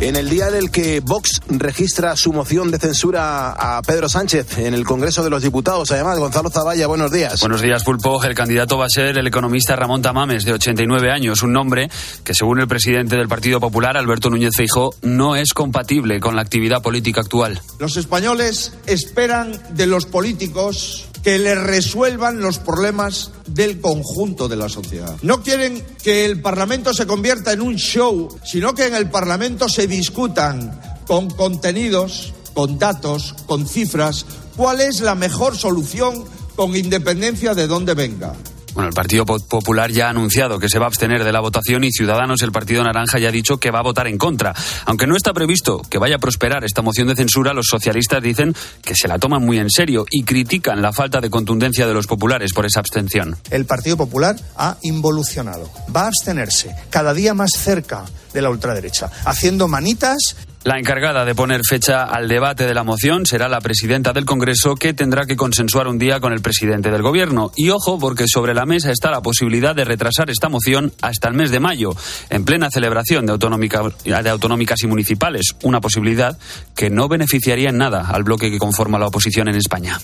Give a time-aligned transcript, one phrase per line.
[0.00, 4.72] En el día del que Vox registra su moción de censura a Pedro Sánchez en
[4.72, 7.40] el Congreso de los Diputados, además, Gonzalo Zavalla, buenos días.
[7.40, 8.22] Buenos días, Pulpo.
[8.22, 11.90] El candidato va a ser el economista Ramón Tamames, de 89 años, un nombre
[12.22, 16.42] que, según el presidente del Partido Popular, Alberto Núñez Feijóo, no es compatible con la
[16.42, 17.60] actividad política actual.
[17.80, 24.68] Los españoles esperan de los políticos que les resuelvan los problemas del conjunto de la
[24.68, 25.16] sociedad.
[25.22, 29.68] No quieren que el Parlamento se convierta en un show, sino que en el Parlamento
[29.68, 34.26] se discutan con contenidos, con datos, con cifras,
[34.56, 36.24] cuál es la mejor solución
[36.56, 38.34] con independencia de dónde venga.
[38.78, 41.82] Bueno, el Partido Popular ya ha anunciado que se va a abstener de la votación
[41.82, 44.54] y Ciudadanos, el Partido Naranja, ya ha dicho que va a votar en contra.
[44.84, 48.54] Aunque no está previsto que vaya a prosperar esta moción de censura, los socialistas dicen
[48.82, 52.06] que se la toman muy en serio y critican la falta de contundencia de los
[52.06, 53.36] populares por esa abstención.
[53.50, 55.68] El Partido Popular ha involucionado.
[55.92, 61.34] Va a abstenerse cada día más cerca de la ultraderecha, haciendo manitas la encargada de
[61.34, 65.36] poner fecha al debate de la moción será la presidenta del Congreso que tendrá que
[65.36, 67.52] consensuar un día con el presidente del Gobierno.
[67.56, 71.34] Y ojo, porque sobre la mesa está la posibilidad de retrasar esta moción hasta el
[71.34, 71.94] mes de mayo,
[72.28, 75.54] en plena celebración de, de autonómicas y municipales.
[75.62, 76.36] Una posibilidad
[76.74, 79.98] que no beneficiaría en nada al bloque que conforma la oposición en España.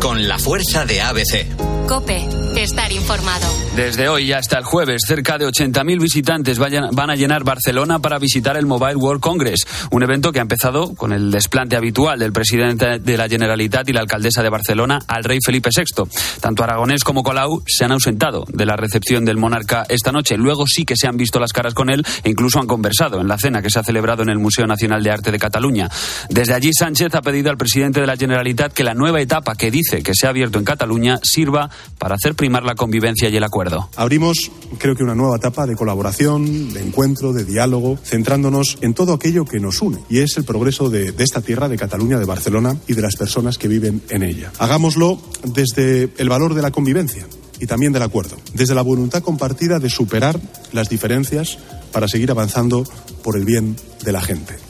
[0.00, 1.46] Con la fuerza de ABC.
[1.86, 3.46] Cope, estar informado.
[3.74, 8.56] Desde hoy hasta el jueves, cerca de 80.000 visitantes van a llenar Barcelona para visitar
[8.56, 12.98] el Mobile World Congress un evento que ha empezado con el desplante habitual del presidente
[12.98, 16.04] de la Generalitat y la alcaldesa de Barcelona al rey Felipe VI.
[16.40, 20.36] Tanto Aragonés como Colau se han ausentado de la recepción del monarca esta noche.
[20.36, 23.28] Luego sí que se han visto las caras con él e incluso han conversado en
[23.28, 25.88] la cena que se ha celebrado en el Museo Nacional de Arte de Cataluña.
[26.28, 29.70] Desde allí Sánchez ha pedido al presidente de la Generalitat que la nueva etapa que
[29.70, 33.44] dice que se ha abierto en Cataluña sirva para hacer primar la convivencia y el
[33.44, 33.90] acuerdo.
[33.96, 39.14] Abrimos, creo que una nueva etapa de colaboración, de encuentro, de diálogo, centrándonos en todo
[39.14, 42.24] aquello que nos une y es el progreso de, de esta tierra, de Cataluña, de
[42.24, 44.52] Barcelona y de las personas que viven en ella.
[44.58, 47.26] Hagámoslo desde el valor de la convivencia
[47.60, 50.40] y también del acuerdo, desde la voluntad compartida de superar
[50.72, 51.58] las diferencias
[51.92, 52.84] para seguir avanzando
[53.22, 54.69] por el bien de la gente.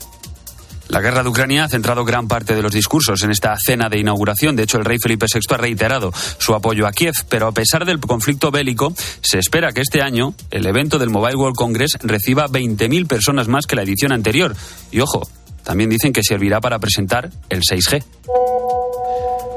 [0.91, 3.97] La guerra de Ucrania ha centrado gran parte de los discursos en esta cena de
[3.97, 4.57] inauguración.
[4.57, 7.85] De hecho, el rey Felipe VI ha reiterado su apoyo a Kiev, pero a pesar
[7.85, 12.49] del conflicto bélico, se espera que este año el evento del Mobile World Congress reciba
[12.49, 14.53] 20.000 personas más que la edición anterior.
[14.91, 15.25] Y ojo,
[15.63, 18.03] también dicen que servirá para presentar el 6G.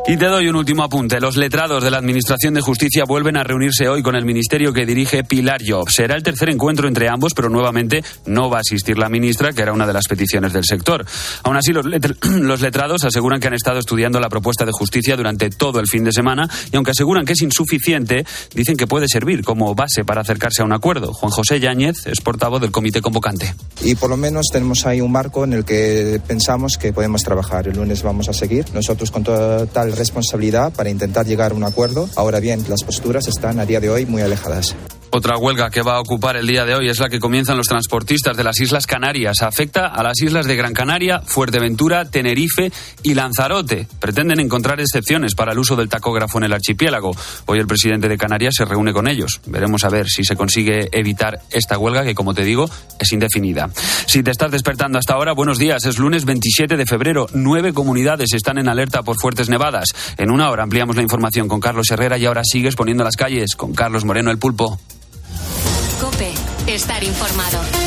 [0.06, 1.18] Y te doy un último apunte.
[1.18, 4.84] Los letrados de la Administración de Justicia vuelven a reunirse hoy con el ministerio que
[4.84, 5.88] dirige Pilar Job.
[5.88, 9.62] Será el tercer encuentro entre ambos, pero nuevamente no va a asistir la ministra, que
[9.62, 11.06] era una de las peticiones del sector.
[11.42, 15.80] Aún así, los, letrados aseguran que han estado estudiando la propuesta de justicia durante todo
[15.80, 19.74] el fin de semana y aunque aseguran que es insuficiente, dicen que puede servir como
[19.74, 21.14] base para acercarse a un acuerdo.
[21.14, 23.54] Juan José Yáñez es portavoz del comité convocante.
[23.82, 27.68] Y por lo menos tenemos ahí un marco en el que pensamos que podemos trabajar.
[27.68, 28.66] El lunes vamos a seguir.
[28.74, 32.08] Nosotros con total responsabilidad para intentar llegar a un acuerdo.
[32.16, 34.74] Ahora bien, las posturas están a día de hoy muy alejadas.
[35.16, 37.68] Otra huelga que va a ocupar el día de hoy es la que comienzan los
[37.68, 39.42] transportistas de las Islas Canarias.
[39.42, 42.72] Afecta a las islas de Gran Canaria, Fuerteventura, Tenerife
[43.04, 43.86] y Lanzarote.
[44.00, 47.12] Pretenden encontrar excepciones para el uso del tacógrafo en el archipiélago.
[47.46, 49.40] Hoy el presidente de Canarias se reúne con ellos.
[49.46, 53.70] Veremos a ver si se consigue evitar esta huelga que, como te digo, es indefinida.
[54.06, 55.86] Si te estás despertando hasta ahora, buenos días.
[55.86, 57.28] Es lunes 27 de febrero.
[57.34, 59.90] Nueve comunidades están en alerta por fuertes nevadas.
[60.18, 63.54] En una hora ampliamos la información con Carlos Herrera y ahora sigues poniendo las calles
[63.54, 64.76] con Carlos Moreno el Pulpo.
[66.74, 67.83] Estar informado.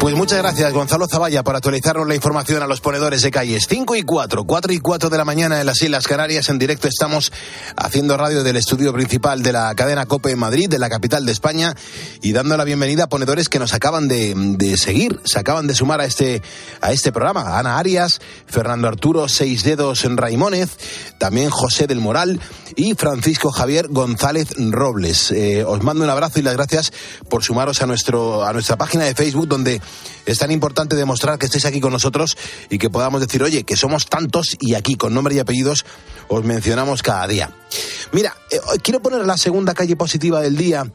[0.00, 3.66] Pues muchas gracias, Gonzalo Zavalla, por actualizarnos la información a los ponedores de calles.
[3.68, 6.48] 5 y 4, 4 y 4 de la mañana en las Islas Canarias.
[6.48, 7.30] En directo estamos
[7.76, 11.32] haciendo radio del estudio principal de la cadena COPE en Madrid, de la capital de
[11.32, 11.76] España,
[12.22, 15.74] y dando la bienvenida a ponedores que nos acaban de, de seguir, se acaban de
[15.74, 16.40] sumar a este,
[16.80, 17.58] a este programa.
[17.58, 20.78] Ana Arias, Fernando Arturo Seis Dedos Raimónez,
[21.18, 22.40] también José del Moral
[22.74, 25.30] y Francisco Javier González Robles.
[25.30, 26.90] Eh, os mando un abrazo y las gracias
[27.28, 29.82] por sumaros a, nuestro, a nuestra página de Facebook, donde
[30.26, 32.36] es tan importante demostrar que estéis aquí con nosotros
[32.68, 35.84] y que podamos decir, oye, que somos tantos y aquí con nombre y apellidos
[36.28, 37.54] os mencionamos cada día.
[38.12, 40.90] Mira, eh, quiero poner la segunda calle positiva del día,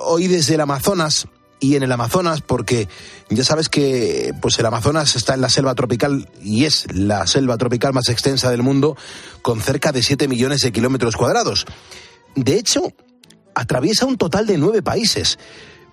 [0.00, 1.28] hoy desde el Amazonas
[1.60, 2.88] y en el Amazonas porque
[3.30, 7.56] ya sabes que pues el Amazonas está en la selva tropical y es la selva
[7.56, 8.96] tropical más extensa del mundo
[9.42, 11.66] con cerca de 7 millones de kilómetros cuadrados.
[12.34, 12.92] De hecho,
[13.54, 15.38] atraviesa un total de nueve países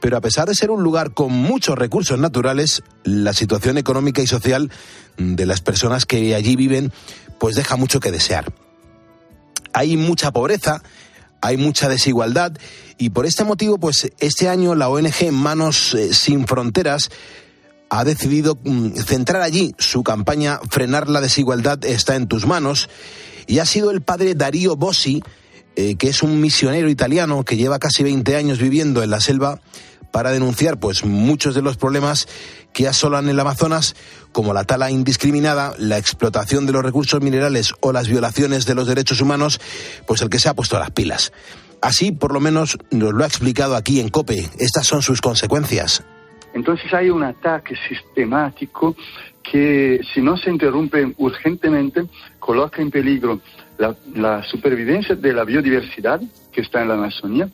[0.03, 4.27] pero a pesar de ser un lugar con muchos recursos naturales, la situación económica y
[4.27, 4.69] social
[5.15, 6.91] de las personas que allí viven
[7.39, 8.53] pues deja mucho que desear.
[9.71, 10.83] Hay mucha pobreza,
[11.39, 12.51] hay mucha desigualdad
[12.97, 17.09] y por este motivo pues este año la ONG Manos eh, sin Fronteras
[17.89, 22.89] ha decidido mm, centrar allí su campaña Frenar la desigualdad está en tus manos
[23.47, 25.23] y ha sido el padre Darío Bossi,
[25.77, 29.61] eh, que es un misionero italiano que lleva casi 20 años viviendo en la selva
[30.13, 32.27] para denunciar pues muchos de los problemas
[32.71, 33.95] que asolan el Amazonas,
[34.31, 38.87] como la tala indiscriminada, la explotación de los recursos minerales o las violaciones de los
[38.87, 39.59] derechos humanos,
[40.05, 41.33] pues el que se ha puesto las pilas.
[41.81, 44.51] Así, por lo menos, nos lo ha explicado aquí en COPE.
[44.59, 46.03] Estas son sus consecuencias.
[46.53, 48.95] Entonces hay un ataque sistemático
[49.41, 52.03] que si no se interrumpe urgentemente
[52.39, 53.41] coloca en peligro
[54.15, 56.21] la, supervivencia de la biodiversidad
[56.51, 57.49] que está en la Amazonía,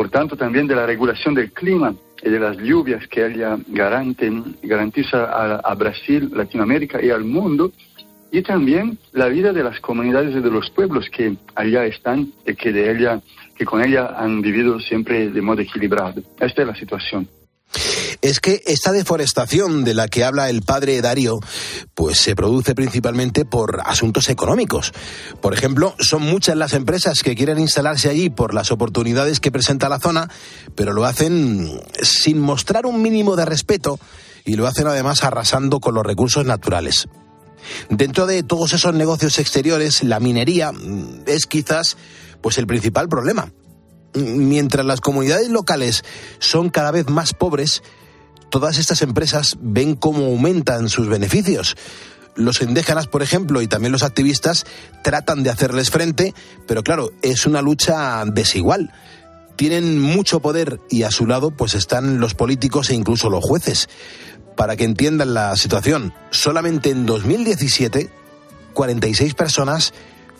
[0.00, 5.24] por tanto también de la regulación del clima y de las lluvias que ella garantiza
[5.58, 7.70] a, Brasil, Latinoamérica y al mundo,
[8.32, 12.54] y también la vida de las comunidades y de los pueblos que allá están y
[12.54, 13.20] que, de ella,
[13.54, 16.22] que con ella han vivido siempre de modo equilibrado.
[16.40, 17.28] Esta es la situación
[18.22, 21.40] es que esta deforestación de la que habla el padre Darío,
[21.94, 24.92] pues se produce principalmente por asuntos económicos.
[25.40, 29.88] Por ejemplo, son muchas las empresas que quieren instalarse allí por las oportunidades que presenta
[29.88, 30.30] la zona,
[30.74, 33.98] pero lo hacen sin mostrar un mínimo de respeto
[34.44, 37.08] y lo hacen además arrasando con los recursos naturales.
[37.88, 40.72] Dentro de todos esos negocios exteriores, la minería
[41.26, 41.96] es quizás
[42.40, 43.52] pues el principal problema.
[44.14, 46.04] Mientras las comunidades locales
[46.38, 47.82] son cada vez más pobres,
[48.50, 51.76] todas estas empresas ven cómo aumentan sus beneficios.
[52.36, 54.66] Los indígenas, por ejemplo, y también los activistas
[55.02, 56.34] tratan de hacerles frente,
[56.66, 58.92] pero claro, es una lucha desigual.
[59.56, 63.88] Tienen mucho poder y a su lado pues están los políticos e incluso los jueces.
[64.56, 68.10] Para que entiendan la situación, solamente en 2017
[68.72, 69.92] 46 personas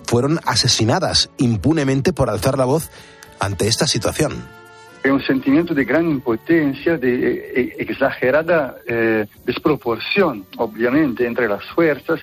[0.05, 2.91] fueron asesinadas impunemente por alzar la voz
[3.39, 4.60] ante esta situación.
[5.03, 12.21] Hay un sentimiento de gran impotencia, de eh, exagerada eh, desproporción, obviamente, entre las fuerzas.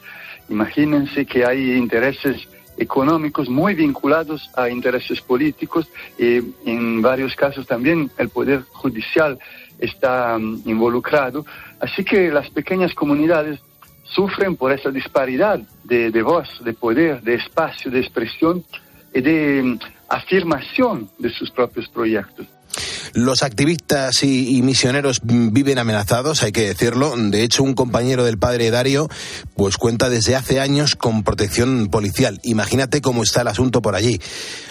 [0.47, 2.47] Imagínense que hay intereses
[2.77, 5.87] económicos muy vinculados a intereses políticos
[6.19, 9.39] y en varios casos también el poder judicial
[9.79, 11.45] está mm, involucrado.
[11.79, 13.59] Así que las pequeñas comunidades
[14.03, 18.63] sufren por esa disparidad de, de voz, de poder, de espacio, de expresión
[19.13, 19.79] y de mm,
[20.09, 22.47] afirmación de sus propios proyectos.
[23.13, 27.13] Los activistas y, misioneros viven amenazados, hay que decirlo.
[27.15, 29.09] De hecho, un compañero del padre Dario
[29.55, 32.39] pues cuenta desde hace años con protección policial.
[32.43, 34.19] Imagínate cómo está el asunto por allí.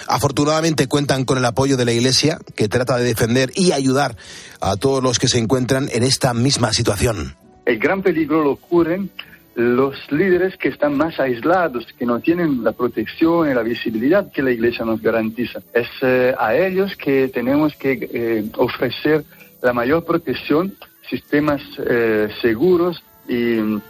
[0.07, 4.17] Afortunadamente cuentan con el apoyo de la Iglesia, que trata de defender y ayudar
[4.61, 7.37] a todos los que se encuentran en esta misma situación.
[7.65, 9.09] El gran peligro lo ocurre
[9.57, 14.43] los líderes que están más aislados, que no tienen la protección y la visibilidad que
[14.43, 15.61] la Iglesia nos garantiza.
[15.73, 19.25] Es eh, a ellos que tenemos que eh, ofrecer
[19.63, 20.75] la mayor protección,
[21.09, 23.81] sistemas eh, seguros y mm,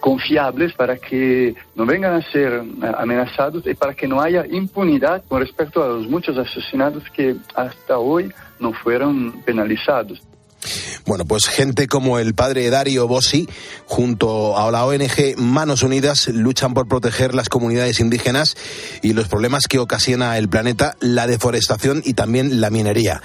[0.00, 2.62] confiables para que no vengan a ser
[2.98, 7.96] amenazados y para que no haya impunidad con respecto a los muchos asesinatos que hasta
[7.96, 8.30] hoy
[8.60, 10.20] no fueron penalizados.
[11.06, 13.48] Bueno, pues gente como el padre Dario Bossi,
[13.86, 18.56] junto a la ONG Manos Unidas, luchan por proteger las comunidades indígenas
[19.02, 23.22] y los problemas que ocasiona el planeta, la deforestación y también la minería.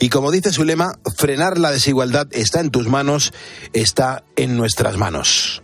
[0.00, 3.32] Y como dice su lema, frenar la desigualdad está en tus manos,
[3.72, 5.62] está en nuestras manos.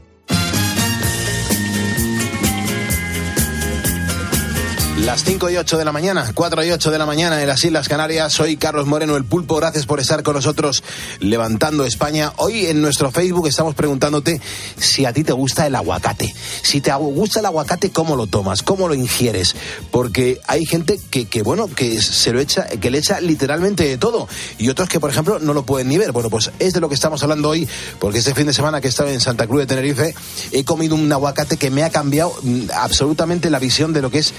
[5.05, 7.65] Las 5 y 8 de la mañana, 4 y 8 de la mañana en las
[7.65, 8.33] Islas Canarias.
[8.33, 9.55] Soy Carlos Moreno, el pulpo.
[9.57, 10.83] Gracias por estar con nosotros
[11.21, 12.33] levantando España.
[12.37, 14.41] Hoy en nuestro Facebook estamos preguntándote
[14.77, 16.35] si a ti te gusta el aguacate.
[16.63, 18.65] Si te gusta el aguacate, ¿cómo lo tomas?
[18.65, 19.55] ¿Cómo lo ingieres?
[19.93, 23.99] Porque hay gente que, que bueno, que se lo echa, que le echa literalmente de
[23.99, 24.27] todo.
[24.59, 26.11] Y otros que, por ejemplo, no lo pueden ni ver.
[26.11, 27.69] Bueno, pues es de lo que estamos hablando hoy,
[28.01, 30.15] porque este fin de semana que he estado en Santa Cruz de Tenerife,
[30.51, 34.19] he comido un aguacate que me ha cambiado mm, absolutamente la visión de lo que
[34.19, 34.35] es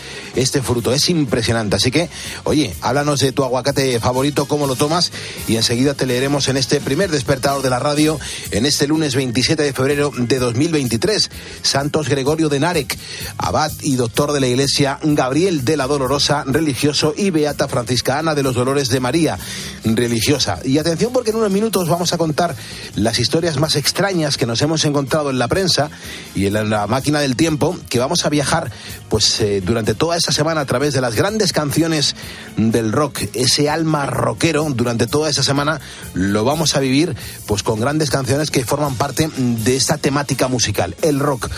[0.50, 0.92] este fruto.
[0.92, 1.76] Es impresionante.
[1.76, 2.10] Así que,
[2.44, 5.12] oye, háblanos de tu aguacate favorito, cómo lo tomas
[5.48, 9.62] y enseguida te leeremos en este primer despertador de la radio en este lunes 27
[9.62, 11.30] de febrero de 2023.
[11.62, 12.98] Santos Gregorio de Narek,
[13.38, 18.34] abad y doctor de la Iglesia, Gabriel de la Dolorosa, religioso, y Beata Francisca Ana
[18.34, 19.38] de los Dolores de María,
[19.84, 20.60] religiosa.
[20.66, 22.56] Y atención porque en unos minutos vamos a contar
[22.96, 25.92] las historias más extrañas que nos hemos encontrado en la prensa
[26.34, 28.72] y en la máquina del tiempo, que vamos a viajar
[29.10, 32.16] pues eh, durante toda esa semana semana a través de las grandes canciones
[32.56, 35.82] del rock, ese alma rockero, durante toda esa semana
[36.14, 37.14] lo vamos a vivir
[37.46, 41.50] pues con grandes canciones que forman parte de esta temática musical, el rock.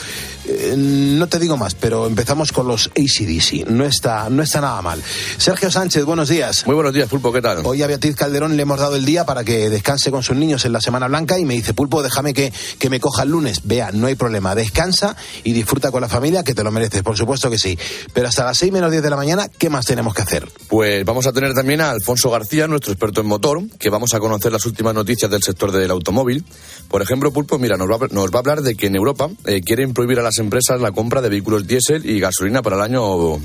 [0.48, 3.68] Eh, no te digo más, pero empezamos con los ACDC.
[3.70, 5.02] No está, no está nada mal.
[5.38, 6.66] Sergio Sánchez, buenos días.
[6.66, 7.60] Muy buenos días, Pulpo, ¿qué tal?
[7.64, 10.66] Hoy a Beatriz Calderón le hemos dado el día para que descanse con sus niños
[10.66, 13.62] en la Semana Blanca y me dice, Pulpo, déjame que, que me coja el lunes.
[13.64, 17.18] Vea, no hay problema, descansa y disfruta con la familia, que te lo mereces, por
[17.18, 17.78] supuesto que sí.
[18.14, 20.48] Pero hasta las 6 menos 10 de la mañana, ¿qué más tenemos que hacer?
[20.68, 24.20] Pues vamos a tener también a Alfonso García, nuestro experto en motor, que vamos a
[24.20, 26.44] conocer las últimas noticias del sector del automóvil.
[26.88, 29.62] Por ejemplo, Pulpo, mira, nos va, nos va a hablar de que en Europa eh,
[29.62, 33.02] quieren prohibir a las empresas la compra de vehículos diésel y gasolina para el año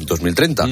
[0.07, 0.69] 2030.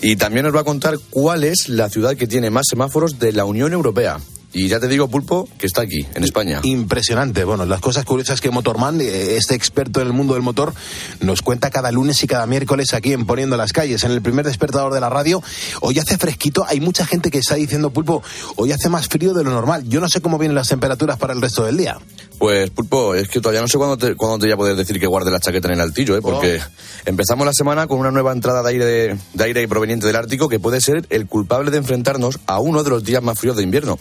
[0.00, 3.32] Y también nos va a contar cuál es la ciudad que tiene más semáforos de
[3.32, 4.18] la Unión Europea.
[4.54, 6.60] Y ya te digo, Pulpo, que está aquí, en España.
[6.62, 7.42] Impresionante.
[7.42, 10.72] Bueno, las cosas curiosas que Motorman, eh, este experto en el mundo del motor,
[11.20, 14.46] nos cuenta cada lunes y cada miércoles aquí en Poniendo las Calles, en el primer
[14.46, 15.42] despertador de la radio.
[15.80, 18.22] Hoy hace fresquito, hay mucha gente que está diciendo, Pulpo,
[18.54, 19.88] hoy hace más frío de lo normal.
[19.88, 21.98] Yo no sé cómo vienen las temperaturas para el resto del día.
[22.38, 25.00] Pues, Pulpo, es que todavía no sé cuándo te, cuándo te voy a poder decir
[25.00, 26.22] que guarde la chaqueta en el altillo, ¿eh?
[26.22, 26.60] porque
[27.06, 30.48] empezamos la semana con una nueva entrada de aire, de, de aire proveniente del Ártico
[30.48, 33.62] que puede ser el culpable de enfrentarnos a uno de los días más fríos de
[33.62, 33.98] invierno,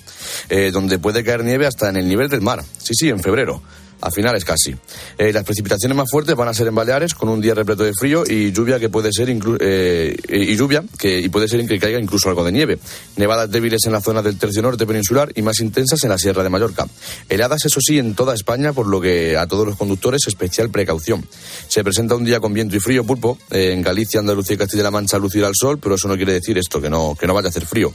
[0.49, 2.63] eh, donde puede caer nieve hasta en el nivel del mar.
[2.77, 3.61] Sí, sí, en febrero
[4.05, 4.75] a finales casi.
[5.17, 7.93] Eh, las precipitaciones más fuertes van a ser en Baleares, con un día repleto de
[7.93, 11.79] frío y lluvia que puede ser inclu- eh, y lluvia que y puede ser que
[11.79, 12.79] caiga incluso algo de nieve.
[13.15, 16.43] Nevadas débiles en la zona del tercio norte peninsular y más intensas en la Sierra
[16.43, 16.85] de Mallorca.
[17.29, 21.25] Heladas, eso sí, en toda España, por lo que a todos los conductores especial precaución.
[21.67, 23.37] Se presenta un día con viento y frío, pulpo.
[23.51, 26.57] Eh, en Galicia, Andalucía y Castilla-La Mancha lucirá el sol, pero eso no quiere decir
[26.57, 27.93] esto, que no, que no vaya a hacer frío.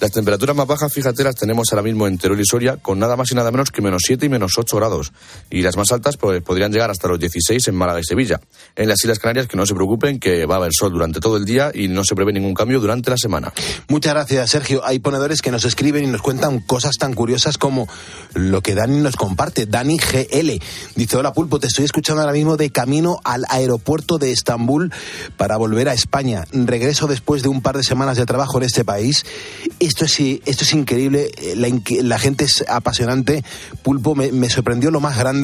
[0.00, 3.16] Las temperaturas más bajas, fíjate, las tenemos ahora mismo en Teruel y Soria, con nada
[3.16, 5.12] más y nada menos que menos 7 y menos 8 grados.
[5.50, 8.40] Y las más altas pues, podrían llegar hasta los 16 en Málaga y Sevilla.
[8.74, 11.36] En las Islas Canarias, que no se preocupen, que va a haber sol durante todo
[11.36, 13.52] el día y no se prevé ningún cambio durante la semana.
[13.88, 14.84] Muchas gracias, Sergio.
[14.84, 17.86] Hay ponedores que nos escriben y nos cuentan cosas tan curiosas como
[18.34, 19.66] lo que Dani nos comparte.
[19.66, 20.60] Dani GL
[20.96, 24.92] dice: Hola Pulpo, te estoy escuchando ahora mismo de camino al aeropuerto de Estambul
[25.36, 26.44] para volver a España.
[26.52, 29.24] Regreso después de un par de semanas de trabajo en este país.
[29.78, 31.30] Esto es, esto es increíble.
[31.54, 33.44] La, inque- la gente es apasionante.
[33.84, 35.35] Pulpo me sorprendió lo más grande.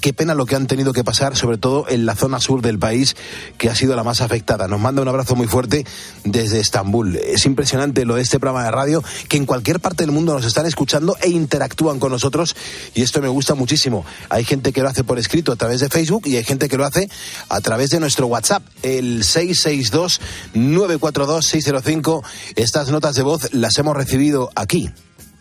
[0.00, 2.78] Qué pena lo que han tenido que pasar, sobre todo en la zona sur del
[2.78, 3.16] país,
[3.58, 4.68] que ha sido la más afectada.
[4.68, 5.84] Nos manda un abrazo muy fuerte
[6.24, 7.16] desde Estambul.
[7.16, 10.44] Es impresionante lo de este programa de radio, que en cualquier parte del mundo nos
[10.44, 12.54] están escuchando e interactúan con nosotros,
[12.94, 14.04] y esto me gusta muchísimo.
[14.28, 16.76] Hay gente que lo hace por escrito a través de Facebook y hay gente que
[16.76, 17.08] lo hace
[17.48, 22.22] a través de nuestro WhatsApp, el 662-942-605.
[22.56, 24.90] Estas notas de voz las hemos recibido aquí.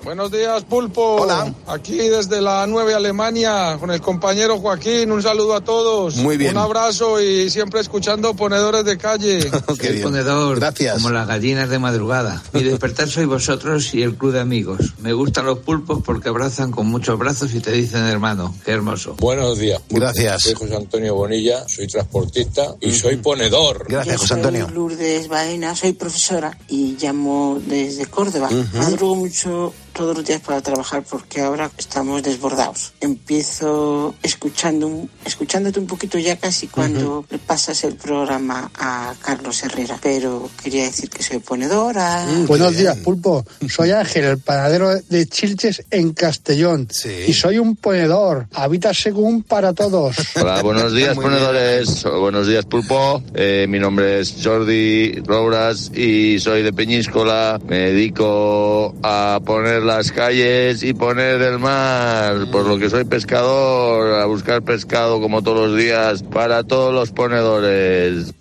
[0.04, 1.22] Buenos días, Pulpo.
[1.22, 1.54] Hola.
[1.66, 5.10] Aquí desde la Nueva Alemania con el compañero Joaquín.
[5.12, 6.18] Un saludo a todos.
[6.18, 6.52] Muy bien.
[6.52, 9.50] Un abrazo y siempre escuchando ponedores de calle.
[9.80, 10.60] Soy ponedor,
[10.94, 12.44] como las gallinas de madrugada.
[12.52, 14.94] Mi despertar soy vosotros y el club de amigos.
[15.00, 18.54] Me gustan los pulpos porque abrazan con muchos brazos y te dicen hermano.
[18.66, 19.16] Qué hermoso.
[19.20, 19.82] Buenos días.
[19.90, 20.44] Gracias.
[20.44, 23.88] Soy José Antonio Bonilla, soy transportista y soy ponedor.
[23.90, 24.42] Yo soy
[24.74, 28.50] Lourdes Baena, soy profesora y llamo desde Córdoba.
[28.74, 32.94] Madrugo mucho todos los días para trabajar porque ahora estamos desbordados.
[33.02, 39.98] Empiezo escuchando un- escuchándote un poquito ya casi cuando pasas el programa a Carlos Herrera,
[40.02, 42.26] pero quería decir que soy ponedora.
[42.48, 43.46] Buenos días, Pulpo.
[43.70, 46.88] Soy Ángel, el panadero de Chilches en Castellón.
[47.28, 48.48] Y soy un ponedor.
[48.54, 50.16] Habita según para todos.
[50.36, 52.04] Hola, buenos días, ponedores.
[52.04, 53.22] Buenos días, Pulpo.
[53.36, 57.60] Eh, mi nombre es Jordi Rouras y soy de Peñíscola.
[57.68, 64.20] Me dedico a poner las calles y poner el mar, por lo que soy pescador,
[64.22, 68.34] a buscar pescado como todos los días para todos los ponedores.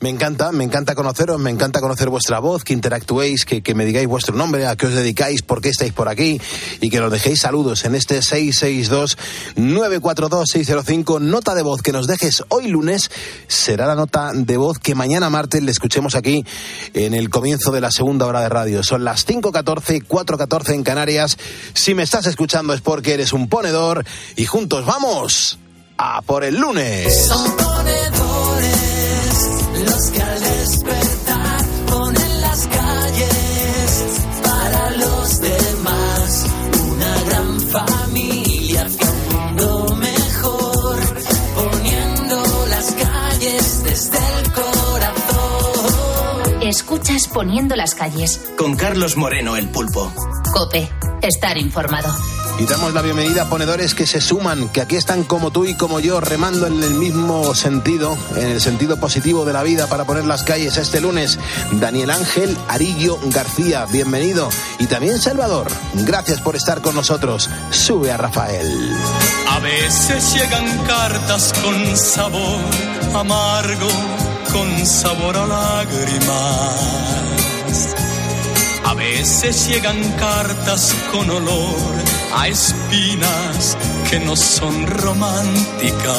[0.00, 3.84] Me encanta, me encanta conoceros, me encanta conocer vuestra voz, que interactuéis, que, que me
[3.84, 6.40] digáis vuestro nombre, a qué os dedicáis, por qué estáis por aquí
[6.80, 11.20] y que nos dejéis saludos en este 662-942-605.
[11.20, 13.10] Nota de voz que nos dejes hoy lunes
[13.48, 16.46] será la nota de voz que mañana martes le escuchemos aquí
[16.94, 18.84] en el comienzo de la segunda hora de radio.
[18.84, 21.36] Son las 5.14, 4.14 en Canarias.
[21.74, 24.04] Si me estás escuchando es porque eres un ponedor
[24.36, 25.58] y juntos vamos
[25.96, 27.26] a por el lunes.
[27.26, 27.56] Son
[30.68, 36.46] despertar ponen las calles para los demás.
[36.90, 38.07] Una gran familia
[46.68, 48.42] Escuchas Poniendo las calles.
[48.58, 50.12] Con Carlos Moreno, el pulpo.
[50.52, 50.86] Cope.
[51.22, 52.14] Estar informado.
[52.58, 55.74] Y damos la bienvenida a ponedores que se suman, que aquí están como tú y
[55.74, 60.04] como yo, remando en el mismo sentido, en el sentido positivo de la vida para
[60.04, 61.38] poner las calles este lunes.
[61.72, 64.50] Daniel Ángel Arillo García, bienvenido.
[64.78, 67.48] Y también Salvador, gracias por estar con nosotros.
[67.70, 68.94] Sube a Rafael.
[69.48, 72.60] A veces llegan cartas con sabor
[73.14, 73.88] amargo,
[74.52, 76.78] con sabor a lágrimas.
[78.84, 81.94] A veces llegan cartas con olor
[82.34, 83.76] a espinas
[84.10, 86.14] que no son románticas.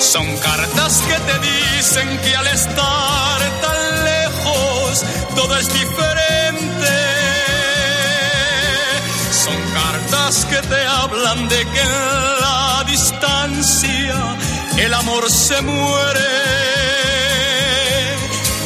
[0.00, 6.94] Son cartas que te dicen que al estar tan lejos todo es diferente.
[9.44, 14.36] Son cartas que te hablan de que en la distancia
[14.78, 16.20] el amor se muere.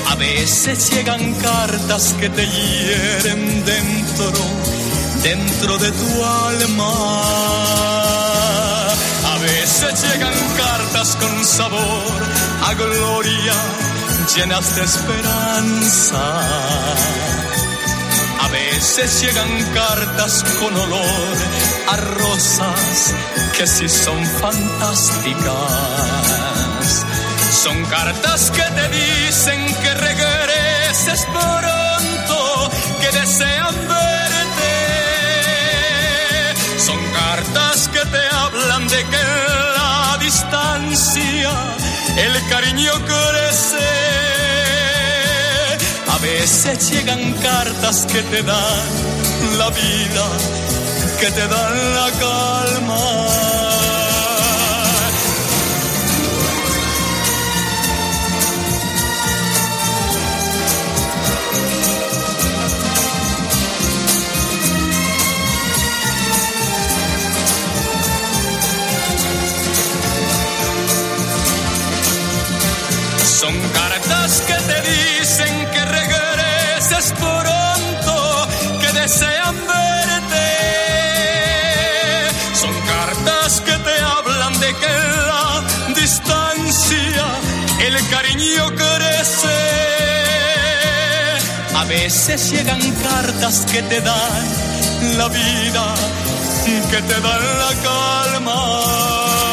[0.09, 4.33] A veces llegan cartas que te hieren dentro,
[5.23, 6.93] dentro de tu alma.
[9.25, 13.55] A veces llegan cartas con sabor a gloria,
[14.35, 16.21] llenas de esperanza.
[18.81, 21.37] Veces llegan cartas con olor
[21.87, 23.15] a rosas
[23.55, 25.45] que sí son fantásticas.
[27.63, 32.71] Son cartas que te dicen que regreses pronto,
[33.03, 34.73] que desean verte.
[36.79, 41.51] Son cartas que te hablan de que en la distancia
[42.17, 44.10] el cariño crece.
[46.23, 48.89] Veces llegan cartas que te dan
[49.57, 50.27] la vida,
[51.19, 53.51] que te dan la calma.
[73.25, 75.60] Son cartas que te dicen
[79.03, 80.49] desean verte.
[82.61, 85.45] Son cartas que te hablan de que en la
[85.95, 87.27] distancia
[87.87, 89.61] el cariño crece.
[91.77, 94.45] A veces llegan cartas que te dan
[95.19, 95.95] la vida,
[96.91, 99.50] que te dan la calma.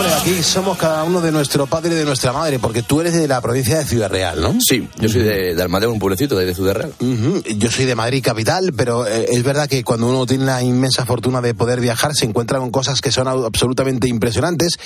[0.00, 3.12] Hombre, aquí somos cada uno de nuestro padre y de nuestra madre, porque tú eres
[3.12, 4.56] de la provincia de Ciudad Real, ¿no?
[4.58, 6.94] Sí, yo soy de, de Almadeo, un pueblecito de, Ciudad Real.
[7.00, 10.62] Ujú, Yo soy de Madrid capital, pero eh, es verdad que cuando uno tiene la
[10.62, 14.78] inmensa fortuna de poder viajar se encuentra con cosas que son absolutamente impresionantes.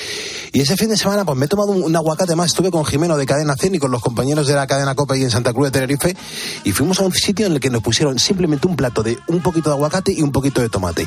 [0.52, 2.84] Y ese fin de semana pues me he tomado un, un aguacate más, estuve con
[2.84, 5.52] Jimeno de Cadena 100 y con los compañeros de la cadena Copa y en Santa
[5.52, 6.16] Cruz de Tenerife
[6.64, 9.40] y fuimos a un sitio en el que nos pusieron simplemente un plato de un
[9.42, 11.06] poquito de aguacate y un poquito de tomate.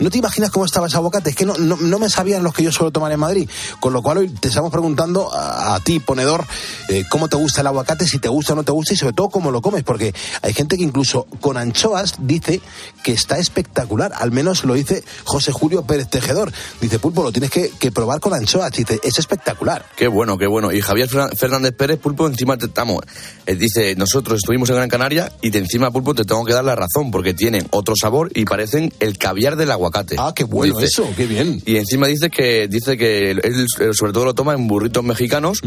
[0.00, 2.52] No te imaginas cómo estaba ese aguacate, es que no, no, no me sabían los
[2.52, 3.37] que yo suelo tomar en Madrid,
[3.80, 6.46] con lo cual hoy te estamos preguntando a, a ti, ponedor,
[6.88, 9.12] eh, cómo te gusta el aguacate, si te gusta o no te gusta y sobre
[9.12, 12.60] todo cómo lo comes, porque hay gente que incluso con anchoas dice
[13.04, 16.52] que está espectacular, al menos lo dice José Julio Pérez Tejedor.
[16.80, 19.84] Dice, Pulpo, lo tienes que, que probar con anchoas, dice, es espectacular.
[19.96, 20.72] Qué bueno, qué bueno.
[20.72, 23.02] Y Javier Fernández Pérez, Pulpo, encima te estamos.
[23.46, 26.64] eh, dice, nosotros estuvimos en Gran Canaria y de encima, Pulpo, te tengo que dar
[26.64, 30.16] la razón porque tienen otro sabor y parecen el caviar del aguacate.
[30.18, 30.86] Ah, qué bueno Dice.
[30.86, 31.62] eso, qué bien.
[31.66, 35.60] Y encima dice que dice que él sobre todo lo toma en burritos mexicanos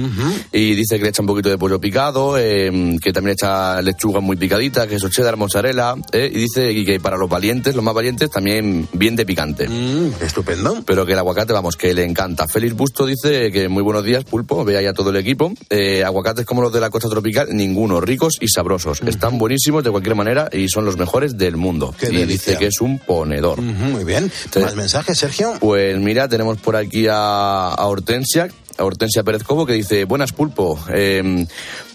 [0.52, 4.20] y dice que le echa un poquito de pollo picado, eh, que también echa lechuga
[4.20, 8.30] muy picadita, queso cheddar, mozzarella, eh, y dice que para los valientes, los más valientes,
[8.30, 9.68] también bien de picante.
[9.68, 10.84] Mm, estupendo.
[10.86, 12.48] Pero que el aguacate, vamos, que le encanta.
[12.48, 15.54] Félix Busto dice que muy buenos días, pulpo, ve ahí a todo el equipo.
[15.70, 19.02] Eh, aguacates como los de la costa tropical, ninguno, ricos y sabrosos.
[19.06, 21.94] Están buenísimos de cualquier manera y son los mejores del mundo.
[21.98, 22.54] Qué y delicia.
[22.54, 23.62] dice que es un ponedor.
[23.62, 24.32] Muy bien.
[24.62, 25.54] ¿Más mensajes, Sergio?
[25.60, 30.32] Pues mira, tenemos por aquí a, a Hortensia, a Hortensia Pérez Cobo, que dice, buenas
[30.32, 30.80] pulpo.
[30.90, 31.46] Eh,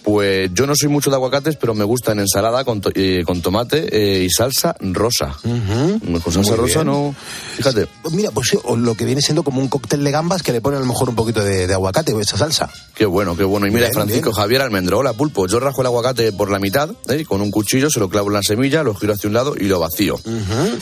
[0.06, 3.24] pues yo no soy mucho de aguacates, pero me gusta en ensalada con, to- eh,
[3.26, 5.36] con tomate eh, y salsa rosa.
[5.42, 6.86] Con salsa Muy rosa bien.
[6.86, 7.14] no...
[7.56, 7.88] Fíjate.
[8.12, 10.60] Mira, pues sí, o lo que viene siendo como un cóctel de gambas que le
[10.60, 12.70] ponen a lo mejor un poquito de, de aguacate o esa salsa.
[12.94, 13.66] Qué bueno, qué bueno.
[13.66, 14.36] Y mira, Bien, Francisco bien.
[14.36, 15.48] Javier Almendro, hola pulpo.
[15.48, 17.24] Yo rajo el aguacate por la mitad, ¿eh?
[17.24, 19.64] con un cuchillo, se lo clavo en la semilla, lo giro hacia un lado y
[19.64, 20.20] lo vacío.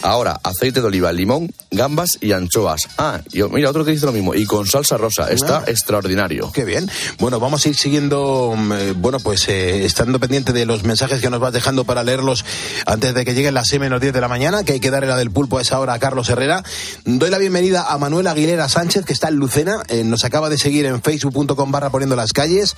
[0.03, 2.83] Ahora, aceite de oliva, limón, gambas y anchoas.
[2.99, 4.35] Ah, y o- mira, otro que dice lo mismo.
[4.35, 5.31] Y con salsa rosa.
[5.31, 5.65] Está Ah.
[5.67, 6.51] extraordinario.
[6.53, 6.91] Qué bien.
[7.21, 11.31] Bueno, vamos a ir siguiendo mm, eh, Pues eh, estando pendiente de los mensajes que
[11.31, 12.45] nos vas dejando para leerlos
[12.87, 15.09] antes de que lleguen las 6 menos 10 de la mañana, que hay que darle
[15.09, 16.63] la del pulpo a esa hora a Carlos Herrera.
[17.05, 19.83] Doy la bienvenida a Manuel Aguilera Sánchez, que está en Lucena.
[19.89, 22.77] Eh, nos acaba de seguir en facebook.com barra poniendo las calles.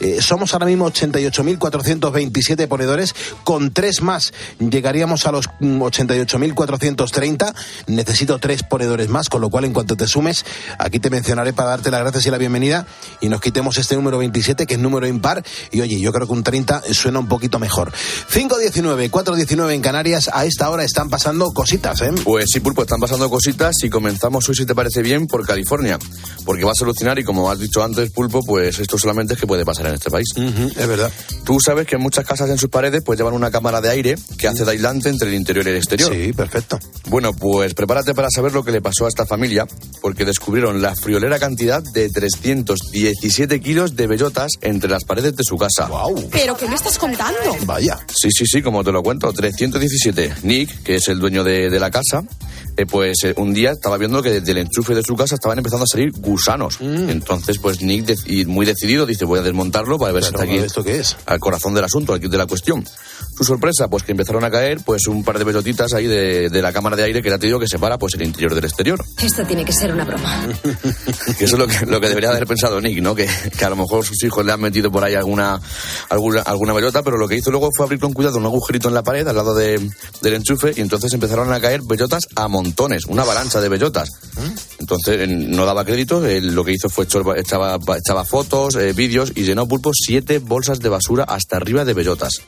[0.00, 3.14] Eh, somos ahora mismo 88.427 ponedores.
[3.44, 7.54] Con tres más llegaríamos a los mm, 88.430.
[7.86, 10.44] Necesito tres ponedores más, con lo cual en cuanto te sumes,
[10.78, 12.86] aquí te mencionaré para darte las gracias y la bienvenida
[13.20, 15.44] y nos quitemos este número 27, que es número impar.
[15.74, 17.92] Y oye, yo creo que un 30 suena un poquito mejor.
[18.32, 20.30] 5.19, 4.19 en Canarias.
[20.32, 22.12] A esta hora están pasando cositas, ¿eh?
[22.22, 25.98] Pues sí, Pulpo, están pasando cositas y comenzamos hoy, si te parece bien, por California.
[26.44, 29.46] Porque va a solucionar y como has dicho antes, Pulpo, pues esto solamente es que
[29.46, 30.28] puede pasar en este país.
[30.36, 31.10] es verdad.
[31.44, 34.14] Tú sabes que en muchas casas en sus paredes pues llevan una cámara de aire
[34.38, 36.12] que hace de aislante entre el interior y el exterior.
[36.12, 36.78] Sí, perfecto.
[37.08, 39.66] Bueno, pues prepárate para saber lo que le pasó a esta familia,
[40.00, 45.53] porque descubrieron la friolera cantidad de 317 kilos de bellotas entre las paredes de su
[45.58, 45.86] casa.
[45.86, 46.28] ¡Wow!
[46.30, 47.56] ¿Pero qué me estás contando?
[47.66, 47.98] Vaya.
[48.08, 49.32] Sí, sí, sí, como te lo cuento.
[49.32, 50.34] 317.
[50.42, 52.22] Nick, que es el dueño de, de la casa,
[52.76, 55.58] eh, pues eh, un día estaba viendo que desde el enchufe de su casa estaban
[55.58, 56.80] empezando a salir gusanos.
[56.80, 57.10] Mm.
[57.10, 60.44] Entonces, pues Nick, de- y muy decidido, dice, voy a desmontarlo para ver Claro, si
[60.44, 60.64] está aquí.
[60.66, 61.16] ¿esto qué es?
[61.26, 62.84] Al corazón del asunto, al kit de la cuestión.
[63.36, 66.62] Su sorpresa, pues que empezaron a caer pues un par de bellotitas ahí de, de
[66.62, 69.04] la cámara de aire que ya te digo que separa pues el interior del exterior.
[69.22, 70.46] Esto tiene que ser una broma.
[71.38, 73.14] Que eso es lo que, lo que debería haber pensado Nick, ¿no?
[73.14, 75.60] Que, que a lo mejor sus hijos le han metido por ahí alguna,
[76.10, 78.94] alguna, alguna bellota, pero lo que hizo luego fue abrir con cuidado un agujerito en
[78.94, 79.90] la pared al lado de-
[80.22, 84.10] del enchufe y entonces empezaron a caer bellotas a montones, una avalancha de bellotas.
[84.78, 87.04] Entonces eh, no daba crédito, eh, lo que hizo fue
[87.36, 91.94] echaba, echaba fotos, eh, vídeos y llenó pulpo siete bolsas de basura hasta arriba de
[91.94, 92.40] bellotas.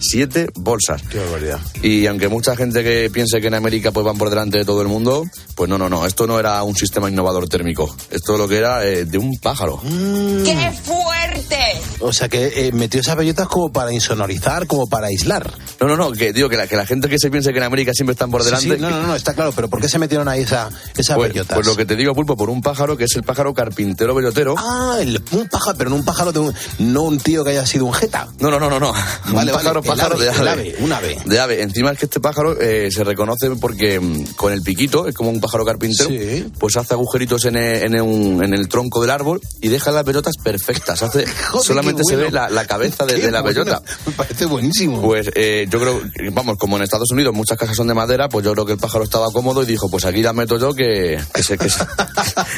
[0.00, 1.02] Siete bolsas.
[1.02, 1.60] Qué barbaridad.
[1.82, 4.82] Y aunque mucha gente que piense que en América pues van por delante de todo
[4.82, 6.04] el mundo, pues no, no, no.
[6.06, 7.94] Esto no era un sistema innovador térmico.
[8.10, 9.80] Esto lo que era eh, de un pájaro.
[9.82, 11.56] ¡Qué fuerte!
[12.00, 15.50] O sea que eh, metió esas bellotas como para insonorizar, como para aislar.
[15.80, 16.12] No, no, no.
[16.12, 18.30] Que digo que la, que la gente que se piense que en América siempre están
[18.30, 18.76] por Sí, delante.
[18.76, 21.32] sí, no, no, no, está claro, pero ¿por qué se metieron ahí esa, esas Pues,
[21.32, 21.54] bellotas?
[21.54, 24.54] pues lo que te digo, Pulpo, por un pájaro que es el pájaro carpintero bellotero.
[24.58, 27.66] Ah, el- un pájaro, pero no un pájaro de un, no un tío que haya
[27.66, 28.28] sido un jeta.
[28.40, 28.92] No, no, no, no, no.
[29.32, 30.50] Vale, un pájaro, vale, pájaro ave, de ave.
[30.50, 31.16] ave, un ave.
[31.24, 31.62] De ave.
[31.62, 35.30] Encima es que este pájaro eh, se reconoce porque mm, con el piquito, es como
[35.30, 36.46] un pájaro carpintero, Sí.
[36.58, 40.04] pues hace agujeritos en el, en, un- en el tronco del árbol y deja las
[40.04, 41.02] bellotas perfectas.
[41.02, 43.82] Hace, Joder, solamente se ve la, la cabeza de, la bueno, bellota.
[44.06, 45.00] Me parece buenísimo.
[45.02, 46.00] Pues eh, yo creo,
[46.32, 48.78] vamos, como en Estados Unidos muchas casas son de madera, pues yo creo que el
[48.78, 51.84] pájaro estaba cómodo y dijo, pues aquí la meto yo que, que, se- que, se-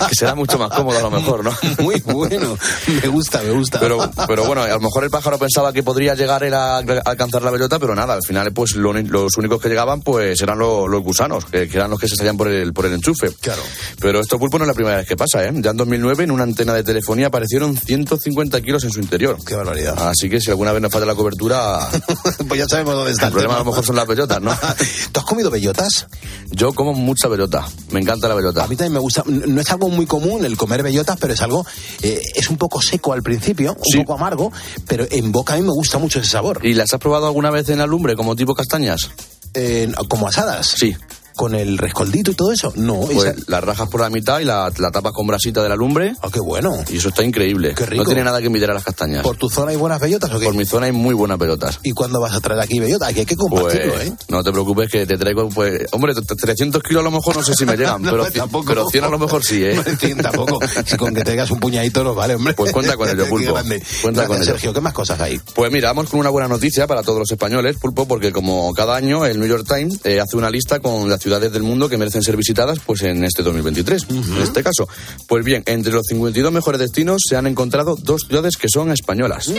[0.08, 1.52] que será mucho más cómodo a lo mejor, ¿no?
[1.82, 2.56] Muy bueno.
[3.02, 3.78] Me gusta, me gusta.
[3.80, 6.82] Pero, pero bueno, a lo mejor el pájaro pensaba que podría llegar él a, a
[7.04, 10.58] alcanzar la bellota, pero nada, al final pues lo los únicos que llegaban pues eran
[10.58, 13.30] lo- los gusanos, que, que eran los que se salían por el, por el enchufe.
[13.40, 13.62] Claro.
[14.00, 15.52] Pero esto pulpo no es la primera vez que pasa, ¿eh?
[15.56, 19.36] Ya en 2009 en una antena de telefonía aparecieron 150 kilos en su interior.
[19.46, 20.08] Qué barbaridad.
[20.08, 21.78] Así que si alguna vez nos falla la cobertura,
[22.48, 24.52] pues ya sabemos dónde está el problema a lo mejor son las bellotas, ¿no?
[25.12, 26.06] ¿Tú has comido bellotas?
[26.50, 28.64] Yo como mucha bellota, me encanta la bellota.
[28.64, 29.22] A mí también me gusta.
[29.26, 31.64] No es algo muy común el comer bellotas, pero es algo.
[32.02, 33.98] eh, es un poco seco al principio, un Sí.
[33.98, 34.52] poco amargo,
[34.88, 36.61] pero en boca a mí me gusta mucho ese sabor.
[36.64, 39.11] ¿Y las has probado alguna vez en alumbre como tipo castañas?
[39.54, 40.74] Eh, como asadas.
[40.76, 40.94] Sí.
[41.37, 42.72] Con el rescoldito y todo eso.
[42.77, 45.68] No, Pues esa- las rajas por la mitad y la, la tapas con brasita de
[45.68, 46.14] la lumbre.
[46.22, 46.77] Ah, qué bueno.
[46.88, 47.75] Y eso está increíble.
[47.77, 48.03] Qué rico.
[48.03, 49.22] No tiene nada que envidiar a las castañas.
[49.22, 50.46] ¿Por tu zona hay buenas bellotas o qué?
[50.46, 51.79] Por mi zona hay muy buenas pelotas.
[51.83, 53.09] ¿Y cuándo vas a traer aquí bellotas?
[53.11, 54.12] Aquí hay que Pues compartirlo, ¿eh?
[54.29, 57.42] no te preocupes que te traigo, pues, hombre, t- 300 kilos a lo mejor no
[57.44, 58.64] sé si me llegan, No, pero, pues tampoco.
[58.66, 59.79] pero 100 a lo mejor sí, ¿eh?
[60.22, 60.59] Tampoco.
[60.87, 62.55] Si con que tengas un puñadito nos vale, hombre.
[62.55, 63.53] Pues cuenta con ello, Pulpo.
[63.53, 64.44] Cuenta Gracias, con ello.
[64.44, 65.38] Sergio, ¿qué más cosas hay?
[65.55, 68.96] Pues mira, vamos con una buena noticia para todos los españoles, Pulpo, porque como cada
[68.96, 71.98] año el New York Times eh, hace una lista con las ciudades del mundo que
[71.98, 74.88] merecen ser visitadas pues en este 2023, en este caso.
[75.26, 79.50] Pues bien, entre los 52 mejores destinos se han encontrado dos ciudades que son españolas.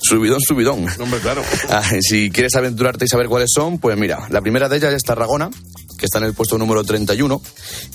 [0.00, 0.86] Subidón, subidón.
[0.98, 1.42] Hombre, claro.
[1.68, 5.02] Ah, si quieres aventurarte y saber cuáles son, pues mira, la primera de ellas es
[5.02, 5.50] Tarragona,
[5.98, 7.40] que está en el puesto número 31,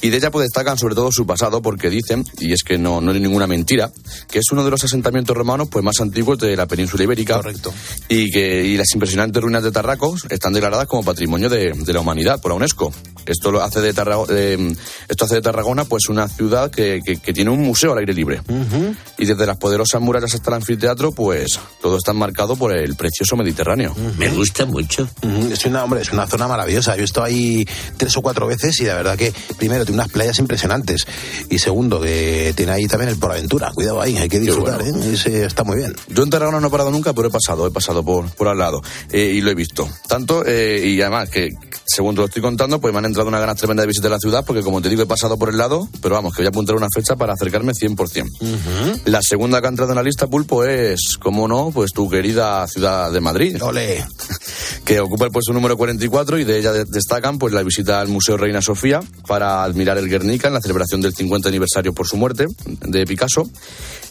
[0.01, 3.01] y de ella pues destacan sobre todo su pasado, porque dicen, y es que no,
[3.01, 3.91] no es ninguna mentira,
[4.29, 7.35] que es uno de los asentamientos romanos pues más antiguos de la península ibérica.
[7.35, 7.73] Correcto.
[8.07, 11.99] Y que y las impresionantes ruinas de Tarracos están declaradas como patrimonio de, de la
[12.01, 12.91] humanidad por la UNESCO.
[13.25, 14.73] Esto lo hace de Tarra- eh,
[15.07, 18.13] esto hace de Tarragona pues una ciudad que, que- que tiene un museo al aire
[18.13, 18.41] libre.
[19.17, 23.35] Y desde las poderosas murallas hasta el anfiteatro, pues todo está marcado por el precioso
[23.35, 23.95] Mediterráneo.
[24.17, 25.07] Me gusta mucho.
[25.51, 26.95] Es una, hombre, es una zona maravillosa.
[26.95, 30.11] Yo he estado ahí tres o cuatro veces y la verdad que, primero, tiene unas
[30.11, 31.05] playas impresionantes.
[31.49, 33.71] Y segundo, que tiene ahí también el Por Aventura.
[33.73, 35.03] Cuidado ahí, hay que disfrutar, bueno.
[35.03, 35.13] ¿eh?
[35.13, 35.95] Ese está muy bien.
[36.07, 38.57] Yo en Tarragona no he parado nunca, pero he pasado, he pasado por, por al
[38.57, 39.87] lado eh, y lo he visto.
[40.07, 41.49] Tanto, eh, y además que,
[41.85, 44.19] según te lo estoy contando, pues me han entrado una ganas tremenda de visitar la
[44.19, 46.49] ciudad, porque como te digo, he pasado por el lado, pero vamos, que voy a
[46.49, 49.01] apuntar una fecha para acercarme 100%.
[49.05, 52.67] La segunda que ha entrado en la lista, Pulpo, es, como no, pues tu querida
[52.67, 53.61] ciudad de Madrid.
[53.61, 54.05] Ole.
[54.89, 58.07] Que ocupa el puesto número 44 y de ella de- destacan pues la visita al
[58.07, 62.17] Museo Reina Sofía para admirar el Guernica en la celebración del 50 aniversario por su
[62.17, 63.47] muerte de Picasso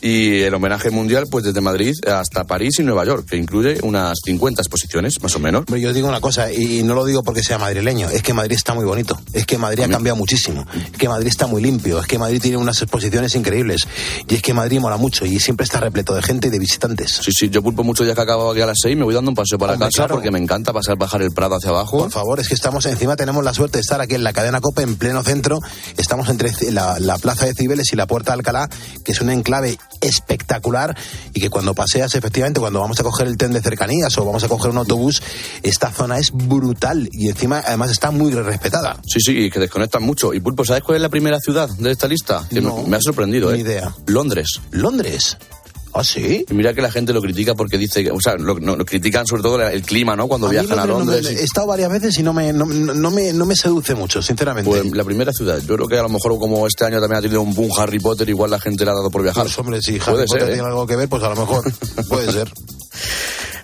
[0.01, 4.19] y el homenaje mundial pues desde Madrid hasta París y Nueva York, que incluye unas
[4.25, 5.63] 50 exposiciones, más o menos.
[5.67, 8.55] Hombre, yo digo una cosa, y no lo digo porque sea madrileño, es que Madrid
[8.55, 11.99] está muy bonito, es que Madrid ha cambiado muchísimo, es que Madrid está muy limpio,
[11.99, 13.89] es que Madrid tiene unas exposiciones increíbles,
[14.29, 17.19] y es que Madrid mola mucho y siempre está repleto de gente y de visitantes.
[17.21, 19.33] Sí, sí, yo pulpo muchos días que acabo aquí a las 6 me voy dando
[19.33, 20.15] un paseo para Hombre, casa claro.
[20.15, 21.99] porque me encanta pasar, bajar el Prado hacia abajo.
[21.99, 24.61] Por favor, es que estamos encima, tenemos la suerte de estar aquí en la cadena
[24.61, 25.61] Copa, en pleno centro.
[25.97, 28.69] Estamos entre la, la plaza de Cibeles y la puerta de Alcalá,
[29.05, 30.97] que es un enclave espectacular
[31.35, 34.45] y que cuando paseas, efectivamente, cuando vamos a coger el tren de cercanías o vamos
[34.45, 35.23] a coger un autobús,
[35.63, 38.97] esta zona es brutal y encima, además, está muy respetada.
[39.07, 40.35] Sí, sí, y que desconectan mucho.
[40.35, 42.47] Y Pulpo, ¿sabes cuál es la primera ciudad de esta lista?
[42.49, 43.63] Que No, me, me ha sorprendido, ni ¿eh?
[43.63, 43.95] idea.
[44.07, 44.61] Londres.
[44.71, 45.37] ¿Londres?
[45.95, 46.45] ¿Ah, sí?
[46.49, 48.85] Y mira que la gente lo critica porque dice que, o sea, lo, no, lo
[48.85, 50.29] critican sobre todo el clima, ¿no?
[50.29, 52.53] Cuando A viajan a Londres no me- y- he estado varias veces y no me,
[52.53, 54.69] no, no me, no me seduce mucho, sinceramente.
[54.71, 55.59] Pues la primera ciudad.
[55.67, 57.99] Yo creo que a lo mejor como este año también ha tenido un boom Harry
[58.01, 59.45] Potter, igual la gente le ha dado por viajar.
[59.45, 60.53] Pues, hombre, si Harry Puede Potter ser, ¿eh?
[60.55, 61.65] tiene algo que ver, pues a lo mejor
[62.09, 62.53] puede ser.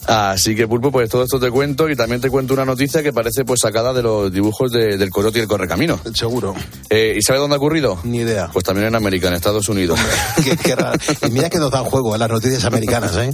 [0.07, 3.13] Así que, Pulpo, pues todo esto te cuento y también te cuento una noticia que
[3.13, 5.99] parece pues sacada de los dibujos de- del Coyote y el Correcamino.
[6.15, 6.55] Seguro.
[6.91, 7.99] Eh, ¿Y sabes dónde ha ocurrido?
[8.05, 8.51] Ni idea.
[8.53, 9.99] Pues también en América, en Estados Unidos.
[10.45, 10.99] Qué- qué raro.
[11.27, 13.33] Y mira que nos dan juego en las noticias americanas, ¿eh?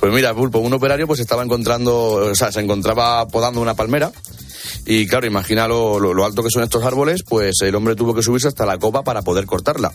[0.00, 1.96] Pues mira, Pulpo, un operario pues estaba encontrando,
[2.30, 4.10] o sea, se encontraba podando una palmera.
[4.90, 8.14] Y claro, imagina lo, lo- lo alto que son estos árboles, pues el hombre tuvo
[8.14, 9.92] que subirse hasta la copa para poder cortarla.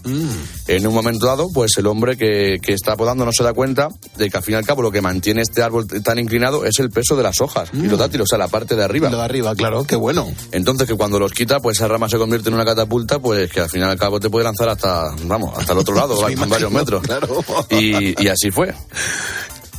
[0.68, 3.90] En un momento dado, pues el hombre que, que está podando no se da cuenta
[4.18, 6.78] de que al fin y al cabo lo que mantiene este árbol tan inclinado es
[6.80, 9.10] el peso de las hojas y los dátilos, o sea, la parte de arriba.
[9.10, 10.32] Lo de arriba, claro, qué bueno.
[10.52, 13.62] Entonces que cuando los quita, pues esa rama se convierte en una catapulta, pues que
[13.62, 16.50] al fin y al cabo te puede lanzar hasta, vamos, hasta el otro lado, en
[16.50, 17.02] varios metros.
[17.04, 17.44] claro.
[17.72, 18.74] Y, y así fue.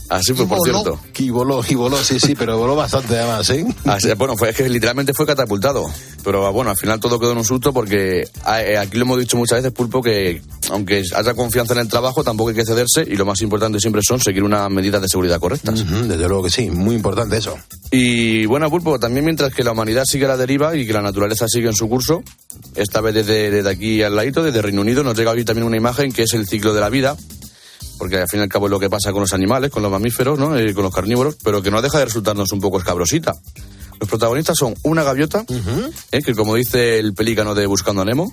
[0.08, 1.00] Así fue, por cierto.
[1.18, 3.64] Y voló, y voló, sí, sí, pero voló bastante además, ¿eh?
[3.84, 5.84] Así- bueno, fue, es que literalmente fue catapultado.
[6.22, 8.20] Pero bueno, al final todo quedó en un susto porque
[8.58, 10.40] eh, aquí lo hemos dicho muchas veces, Pulpo, que
[10.70, 14.00] aunque haya confianza en el trabajo, tampoco hay que cederse y lo más importante siempre
[14.06, 15.84] son seguir unas medidas de seguridad correctas.
[16.08, 17.56] Desde luego que sí, muy importante eso.
[17.90, 21.02] Y bueno, Pulpo, también mientras que la humanidad sigue a la deriva y que la
[21.02, 22.22] naturaleza sigue en su curso,
[22.74, 25.76] esta vez desde, desde aquí al ladito, desde Reino Unido, nos llega hoy también una
[25.76, 27.16] imagen que es el ciclo de la vida,
[28.04, 29.90] porque al fin y al cabo es lo que pasa con los animales, con los
[29.90, 30.54] mamíferos, ¿no?
[30.58, 33.32] Eh, con los carnívoros, pero que no deja de resultarnos un poco escabrosita.
[33.98, 35.42] Los protagonistas son una gaviota,
[36.12, 38.30] eh, que como dice el pelícano de Buscando a Nemo,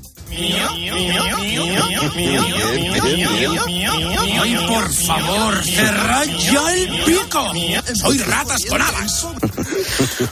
[4.41, 7.51] Ay, por favor, cerrad ya el pico.
[7.93, 9.27] Soy ratas con alas.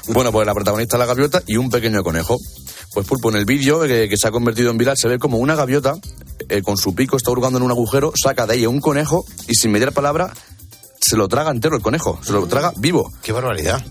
[0.08, 2.38] Bueno, pues la protagonista es la gaviota y un pequeño conejo.
[2.93, 5.56] Pues Pulpo, en el vídeo que se ha convertido en viral se ve como una
[5.56, 5.93] gaviota
[6.50, 9.54] eh, con su pico está hurgando en un agujero, saca de ahí un conejo y
[9.54, 10.34] sin mediar palabra
[11.00, 13.12] se lo traga entero el conejo, se lo traga vivo.
[13.22, 13.86] Qué barbaridad.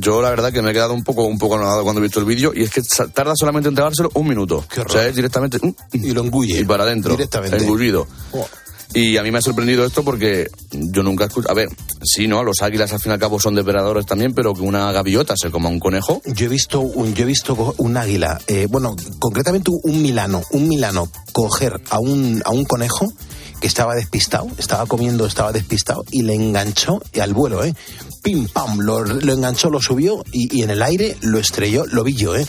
[0.00, 2.20] Yo la verdad que me he quedado un poco un poco anonadado cuando he visto
[2.20, 4.64] el vídeo y es que tarda solamente en tragárselo un minuto.
[4.72, 6.60] Qué o sea, es directamente mm, Y lo engulle.
[6.60, 7.56] y para adentro, Directamente.
[7.58, 8.06] engullido.
[8.32, 8.46] Oh.
[8.94, 11.52] Y a mí me ha sorprendido esto porque yo nunca he escuchado...
[11.52, 11.68] A ver,
[12.02, 12.44] sí, ¿no?
[12.44, 15.50] Los águilas al fin y al cabo son depredadores también, pero que una gaviota se
[15.50, 16.20] coma un conejo...
[16.26, 20.68] Yo he visto un, yo he visto un águila, eh, bueno, concretamente un milano, un
[20.68, 23.10] milano coger a un, a un conejo
[23.62, 27.74] que estaba despistado, estaba comiendo, estaba despistado y le enganchó y al vuelo, ¿eh?
[28.22, 32.04] Pim, pam, lo, lo enganchó, lo subió y, y en el aire lo estrelló, lo
[32.04, 32.46] vi yo, ¿eh?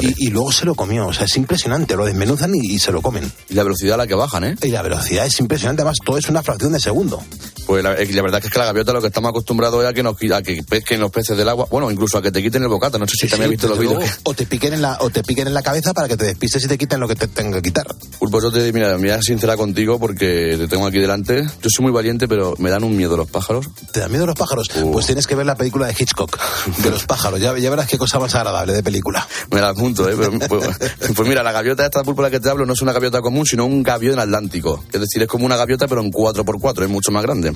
[0.00, 2.90] Y, y luego se lo comió, o sea, es impresionante, lo desmenuzan y, y se
[2.90, 3.30] lo comen.
[3.50, 4.56] Y la velocidad a la que bajan, ¿eh?
[4.62, 7.22] Y la velocidad es impresionante, además todo es una fracción de segundo.
[7.66, 9.90] Pues la, eh, la verdad que es que la gaviota lo que estamos acostumbrados es
[9.90, 12.42] a que nos a que pesquen los peces del agua, bueno, incluso a que te
[12.42, 13.98] quiten el bocata, no sé si Sí, también has sí, visto los vídeos.
[13.98, 16.24] luego, o te piquen en la o te piquen en la cabeza para que te
[16.24, 17.86] despistes y te quiten lo que te tengan que quitar.
[18.18, 21.42] Pulpo, yo te mira, me voy a ser sincera contigo porque te tengo aquí delante.
[21.44, 23.66] Yo soy muy valiente, pero me dan un miedo los pájaros.
[23.92, 24.68] ¿Te dan miedo los pájaros?
[24.82, 24.90] Uh.
[24.92, 26.38] Pues tienes que ver la película de Hitchcock,
[26.84, 27.40] de los pájaros.
[27.40, 29.26] Ya, ya verás qué cosa más agradable de película.
[29.50, 30.14] Me la apunto, ¿eh?
[30.16, 30.78] Pero, pues,
[31.16, 33.66] pues mira, la gaviota esta la que te hablo no es una gaviota común, sino
[33.66, 34.84] un gavión atlántico.
[34.92, 37.52] Es decir, es como una gaviota, pero en 4x4, es mucho más grande.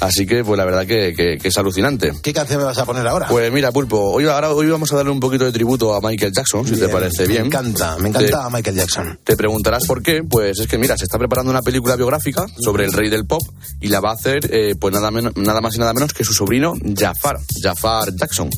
[0.00, 2.12] Así que, pues la verdad que, que- que es alucinante.
[2.22, 3.26] ¿Qué canción me vas a poner ahora?
[3.28, 6.32] Pues mira, Pulpo, hoy, ahora, hoy vamos a darle un poquito de tributo a Michael
[6.32, 7.42] Jackson, si te parece bien.
[7.42, 9.18] Me encanta, me Te- encanta Michael Jackson.
[9.24, 10.22] Te preguntarás por qué.
[10.28, 13.42] Pues es que, mira, se está preparando una película biográfica sobre el rey del pop
[13.80, 16.32] y la va a hacer, eh, pues nada, nada más y nada menos que su
[16.32, 18.50] sobrino Jafar, Jafar Jackson,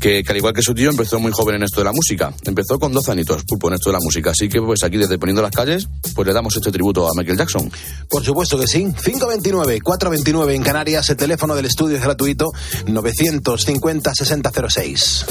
[0.00, 2.32] que, que al igual que su tío empezó muy joven en esto de la música.
[2.44, 4.30] Empezó con 12 añitos, pulpo, en esto de la música.
[4.30, 7.38] Así que, pues aquí desde Poniendo las Calles, pues le damos este tributo a Michael
[7.38, 7.70] Jackson.
[8.08, 8.84] Por supuesto que sí.
[9.04, 12.50] 529 429 en Canarias, el teléfono del estudio es gratuito
[12.86, 15.26] 950 6006.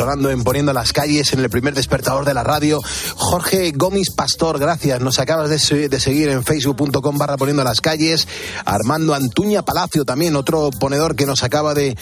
[0.00, 2.80] Sonando en Poniendo las Calles en el primer despertador de la radio.
[3.16, 4.98] Jorge Gómez Pastor, gracias.
[5.02, 8.26] Nos acabas de, seguir en facebook.com barra Poniendo las Calles.
[8.64, 11.98] Armando Antuña Palacio también, otro ponedor que nos acaba de,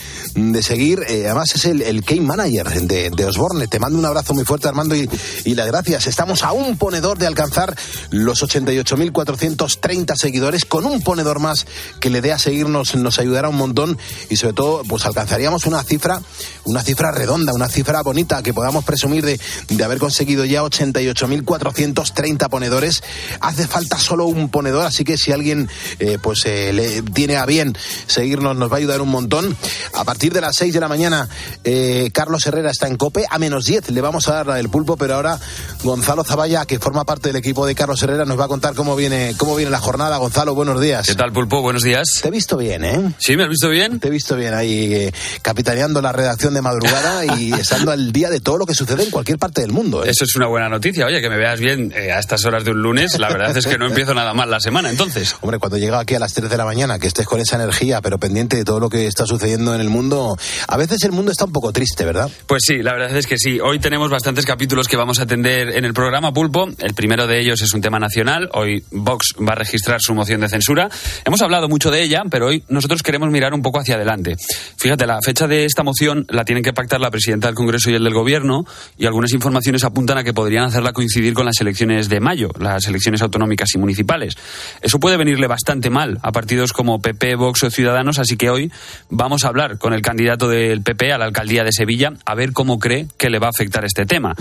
[0.62, 1.04] seguir.
[1.08, 3.66] Eh, además es el, el Game Manager de, de, Osborne.
[3.68, 5.08] Te mando un abrazo muy fuerte, Armando, y,
[5.44, 6.06] y las gracias.
[6.06, 7.76] Estamos a un ponedor de alcanzar
[8.10, 10.64] los 88.430 seguidores.
[10.64, 11.66] Con un ponedor más
[12.00, 13.98] que le dé a seguirnos nos ayudará un montón
[14.28, 16.20] y sobre todo pues alcanzaríamos una cifra,
[16.64, 22.48] una cifra redonda, una cifra bonita que podamos presumir de, de haber conseguido ya 88.430
[22.48, 23.02] ponedores.
[23.40, 27.46] Hace falta solo un ponedor, así que si alguien eh, pues eh, le tiene a
[27.46, 29.56] bien seguirnos nos va a ayudar un montón.
[29.94, 31.28] A partir de las 6 de la mañana
[31.64, 34.68] eh, Carlos Herrera está en COPE, a menos 10 le vamos a dar la del
[34.68, 35.38] pulpo, pero ahora
[35.82, 38.96] Gonzalo Zavalla, que forma parte del equipo de Carlos Herrera, nos va a contar cómo
[38.96, 40.16] viene, cómo viene la jornada.
[40.16, 41.06] Gonzalo, buenos días.
[41.06, 41.62] ¿Qué tal, pulpo?
[41.62, 42.20] Buenos días.
[42.22, 43.14] Te he visto bien, ¿eh?
[43.18, 44.00] Sí, ¿me has visto bien?
[44.00, 45.10] Te he visto bien ahí
[45.42, 49.10] capitaneando la redacción de madrugada y estando al día de todo lo que sucede en
[49.10, 50.04] cualquier parte del mundo.
[50.04, 51.06] Eso es una buena noticia.
[51.06, 53.78] Oye, que me veas bien a estas horas de un lunes, la verdad es que
[53.78, 55.36] no empiezo nada mal la semana, entonces.
[55.40, 58.00] Hombre, cuando llega aquí a las 3 de la mañana, que estés con esa energía,
[58.00, 60.17] pero pendiente de todo lo que está sucediendo en el mundo,
[60.66, 62.30] a veces el mundo está un poco triste, ¿verdad?
[62.46, 63.60] Pues sí, la verdad es que sí.
[63.60, 66.68] Hoy tenemos bastantes capítulos que vamos a atender en el programa Pulpo.
[66.78, 68.48] El primero de ellos es un tema nacional.
[68.52, 70.88] Hoy Vox va a registrar su moción de censura.
[71.24, 74.36] Hemos hablado mucho de ella, pero hoy nosotros queremos mirar un poco hacia adelante.
[74.76, 77.94] Fíjate, la fecha de esta moción la tienen que pactar la presidenta del Congreso y
[77.94, 78.64] el del Gobierno,
[78.96, 82.86] y algunas informaciones apuntan a que podrían hacerla coincidir con las elecciones de mayo, las
[82.86, 84.34] elecciones autonómicas y municipales.
[84.80, 88.72] Eso puede venirle bastante mal a partidos como PP, Vox o Ciudadanos, así que hoy
[89.10, 92.52] vamos a hablar con el candidato del PP a la alcaldía de Sevilla a ver
[92.52, 94.34] cómo cree que le va a afectar este tema.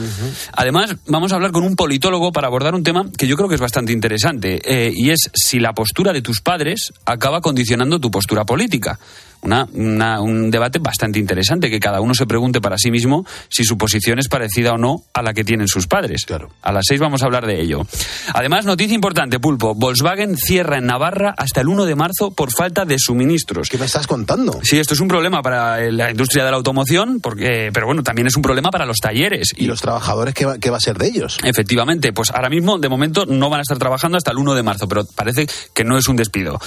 [0.53, 3.55] Además, vamos a hablar con un politólogo para abordar un tema que yo creo que
[3.55, 8.11] es bastante interesante, eh, y es si la postura de tus padres acaba condicionando tu
[8.11, 8.99] postura política
[9.41, 13.77] una, un debate bastante interesante, que cada uno se pregunte para sí mismo si su
[13.77, 16.25] posición es parecida o no a la que tienen sus padres.
[16.25, 16.49] Claro.
[16.61, 17.85] A las seis vamos a hablar de ello.
[18.33, 19.75] Además, noticia importante, Pulpo.
[19.75, 23.69] Volkswagen cierra en Navarra hasta el 1 de marzo por falta de suministros.
[23.69, 24.59] ¿Qué me estás contando?
[24.63, 28.27] Sí, esto es un problema para la industria de la automoción, porque, pero bueno, también
[28.27, 29.53] es un problema para los talleres.
[29.55, 31.37] ¿Y, los trabajadores qué va, qué va, a ser de ellos?
[31.43, 34.63] Efectivamente, pues ahora mismo, de momento, no van a estar trabajando hasta el 1 de
[34.63, 36.59] marzo, pero parece que no es un despido.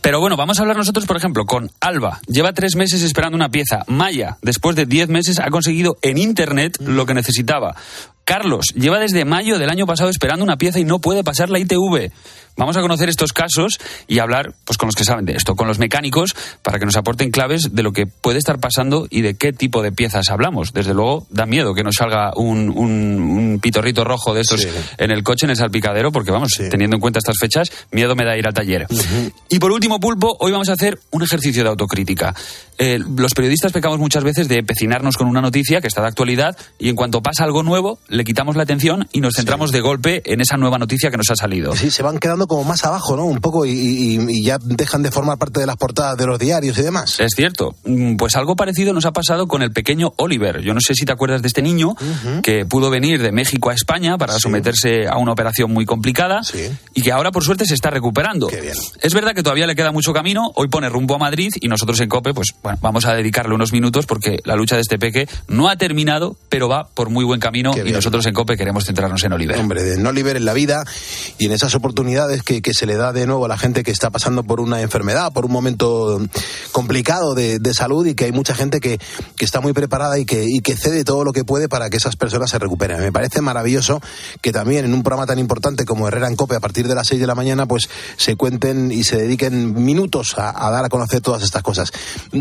[0.00, 1.70] Pero bueno, vamos a hablar nosotros, por ejemplo, con
[2.26, 3.84] Lleva tres meses esperando una pieza.
[3.86, 7.74] Maya, después de diez meses, ha conseguido en Internet lo que necesitaba.
[8.24, 11.58] Carlos lleva desde mayo del año pasado esperando una pieza y no puede pasar la
[11.58, 12.12] ITV.
[12.58, 15.68] Vamos a conocer estos casos y hablar pues, con los que saben de esto, con
[15.68, 19.34] los mecánicos, para que nos aporten claves de lo que puede estar pasando y de
[19.34, 20.72] qué tipo de piezas hablamos.
[20.72, 24.66] Desde luego, da miedo que nos salga un, un, pitorrito rojo de estos
[24.98, 28.24] en el coche, en el salpicadero, porque vamos, teniendo en cuenta estas fechas, miedo me
[28.24, 28.88] da ir al taller.
[29.48, 32.34] Y por último, Pulpo, hoy vamos a hacer un ejercicio de autocrítica.
[32.76, 36.56] Eh, los periodistas pecamos muchas veces de pecinarnos con una noticia que está de actualidad
[36.78, 40.22] y en cuanto pasa algo nuevo, le quitamos la atención y nos centramos de golpe
[40.24, 41.74] en esa nueva noticia que nos ha salido.
[41.74, 43.24] Sí, se van quedando como más abajo, ¿no?
[43.24, 46.82] Un poco y, ya dejan de formar parte de las portadas de los diarios y
[46.82, 47.20] demás.
[47.20, 47.74] Es cierto.
[47.84, 50.60] Mm, pues algo parecido nos ha pasado con el pequeño Oliver.
[50.62, 51.94] Yo no sé si te acuerdas de este niño
[52.42, 56.40] que pudo venir de México a España para someterse a una operación muy complicada
[56.94, 58.48] y que ahora por suerte se está recuperando.
[59.00, 60.50] Es verdad que todavía le queda mucho camino.
[60.54, 63.72] Hoy pone rumbo a Madrid y nosotros en COPE, pues bueno, vamos a dedicarle unos
[63.72, 67.40] minutos porque la lucha de este peque no ha terminado, pero va por muy buen
[67.40, 69.58] camino y nosotros en COPE queremos centrarnos en Oliver.
[69.58, 70.84] Hombre, en Oliver, en la vida
[71.38, 73.82] y en esas oportunidades oportunidades que, que, se le da de nuevo a la gente
[73.82, 76.20] que está pasando por una enfermedad, por un momento
[76.72, 78.98] complicado de, de salud y que hay mucha gente que,
[79.36, 81.96] que está muy preparada y que, y que cede todo lo que puede para que
[81.96, 83.00] esas personas se recuperen.
[83.00, 84.00] Me parece maravilloso
[84.40, 87.06] que también en un programa tan importante como Herrera en Cope a partir de las
[87.08, 90.88] 6 de la mañana pues se cuenten y se dediquen minutos a, a dar a
[90.88, 91.90] conocer todas estas cosas.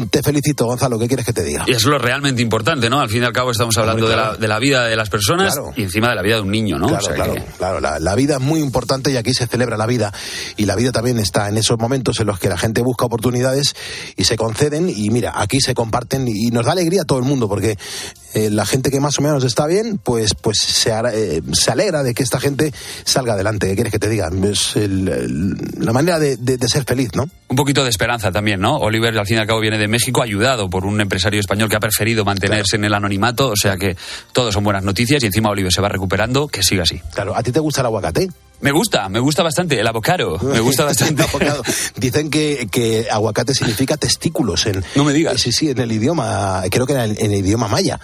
[0.10, 1.64] Te felicito, Gonzalo, ¿qué quieres que te diga?
[1.68, 3.00] Y es lo realmente importante, ¿no?
[3.00, 4.22] Al fin y al cabo estamos hablando claro.
[4.22, 5.74] de, la, de, la, vida de las personas claro.
[5.76, 6.88] y encima de la vida de un niño, ¿no?
[6.88, 7.44] Claro, o sea claro, que...
[7.58, 7.80] claro.
[7.80, 10.14] La, la, vida es muy importante y aquí se celebra la vida.
[10.56, 13.76] Y la vida también está en esos momentos en los que la gente busca oportunidades
[14.16, 14.90] y se conceden.
[14.90, 17.78] Y mira, aquí se comparten y nos da alegría a todo el mundo porque
[18.34, 22.04] eh, la gente que más o menos está bien, pues, pues se, eh, se alegra
[22.04, 22.74] de que esta gente
[23.04, 23.68] salga adelante.
[23.68, 24.30] ¿Qué quieres que te diga?
[24.44, 27.30] Es el, el, la manera de, de, de, ser feliz, ¿no?
[27.48, 28.78] Un poquito de esperanza también, ¿no?
[28.78, 31.78] Oliver, al fin y al cabo, viene de México, ayudado por un empresario español que
[31.78, 32.82] ha preferido mantenerse claro.
[32.82, 33.50] en el anonimato.
[33.50, 33.96] O sea que
[34.34, 36.48] todos son buenas noticias y encima Oliver se va recuperando.
[36.48, 37.02] Que siga así.
[37.14, 38.30] Claro, ¿a ti te gusta el aguacate?
[38.60, 39.80] Me gusta, me gusta bastante.
[39.80, 41.24] El avocado, me gusta bastante.
[41.96, 44.66] Dicen que, que, aguacate significa testículos.
[44.66, 45.40] En, no me digas.
[45.40, 48.00] Sí, sí, en el idioma, creo que en el, en el, idioma maya.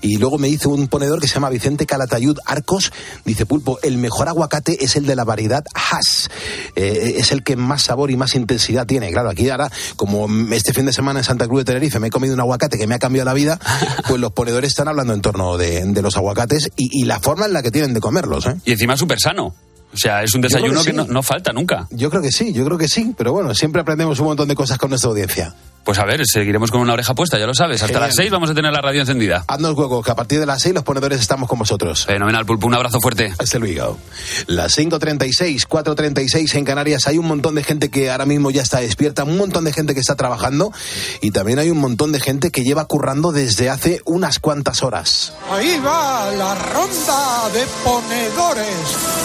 [0.00, 2.92] Y luego me dice un ponedor que se llama Vicente Calatayud Arcos,
[3.24, 6.30] dice Pulpo, el mejor aguacate es el de la variedad Hass.
[6.76, 9.10] Eh, es el que más sabor y más intensidad tiene.
[9.12, 12.10] Claro, aquí ahora, como este fin de semana en Santa Cruz de Tenerife me he
[12.10, 13.58] comido un aguacate que me ha cambiado la vida,
[14.08, 17.46] pues los ponedores están hablando en torno de, de los aguacates y, y, la forma
[17.46, 18.46] en la que tienen de comerlos.
[18.46, 18.56] ¿eh?
[18.64, 19.54] Y encima súper sano.
[19.92, 21.86] O sea, es un desayuno que, que, no, no, falta nunca.
[21.90, 23.14] Yo creo que sí, yo creo que sí.
[23.16, 25.54] Pero bueno, siempre aprendemos un montón de cosas con nuestra audiencia.
[25.84, 27.82] Pues a ver, seguiremos con una oreja puesta, ya lo sabes.
[27.82, 28.08] Hasta Genial.
[28.08, 29.44] las 6 vamos a tener la radio encendida.
[29.48, 32.06] Haznos hueco, que a partir de las 6 los ponedores estamos con vosotros.
[32.06, 32.66] Fenomenal, Pulpo.
[32.68, 33.32] Un abrazo fuerte.
[33.38, 33.98] Hasta luego.
[34.46, 37.06] Las 5.36, 4.36 en Canarias.
[37.08, 39.94] Hay un montón de gente que ahora mismo ya está despierta, un montón de gente
[39.94, 40.72] que está trabajando
[41.20, 45.32] y también hay un montón de gente que lleva currando desde hace unas cuantas horas.
[45.50, 48.76] Ahí va la ronda de ponedores.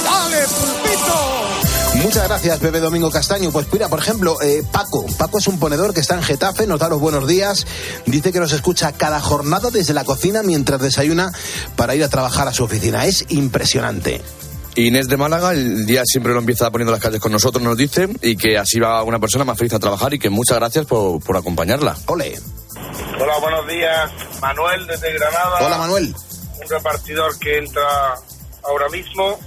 [0.04, 1.77] ¡Dale, Pulpito!
[2.04, 3.52] Muchas gracias, Pepe Domingo Castaño.
[3.52, 5.06] Pues mira, por ejemplo, eh, Paco.
[5.18, 7.66] Paco es un ponedor que está en Getafe, nos da los buenos días.
[8.06, 11.32] Dice que nos escucha cada jornada desde la cocina mientras desayuna
[11.76, 13.06] para ir a trabajar a su oficina.
[13.06, 14.22] Es impresionante.
[14.76, 18.08] Inés de Málaga, el día siempre lo empieza poniendo las calles con nosotros, nos dice,
[18.22, 21.20] y que así va una persona más feliz a trabajar y que muchas gracias por,
[21.24, 21.98] por acompañarla.
[22.06, 22.40] Ole.
[23.20, 24.12] Hola, buenos días.
[24.40, 25.58] Manuel desde Granada.
[25.62, 26.16] Hola, Manuel.
[26.62, 27.82] Un repartidor que entra
[28.64, 29.40] ahora mismo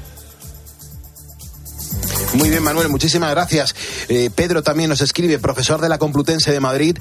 [2.34, 3.74] muy bien, Manuel, muchísimas gracias.
[4.08, 6.96] Eh, Pedro también nos escribe, profesor de la Complutense de Madrid,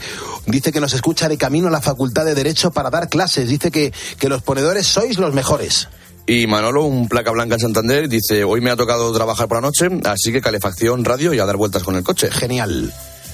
[0.46, 3.48] dice que nos escucha de camino a la Facultad de Derecho para dar clases.
[3.48, 5.88] Dice que, que los ponedores sois los mejores.
[6.26, 9.62] Y Manolo, un placa blanca en Santander, dice, hoy me ha tocado trabajar por la
[9.62, 12.30] noche, así que calefacción, radio y a dar vueltas con el coche.
[12.30, 12.94] Genial.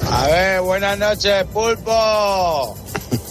[0.10, 2.76] A ver, buenas noches, pulpo.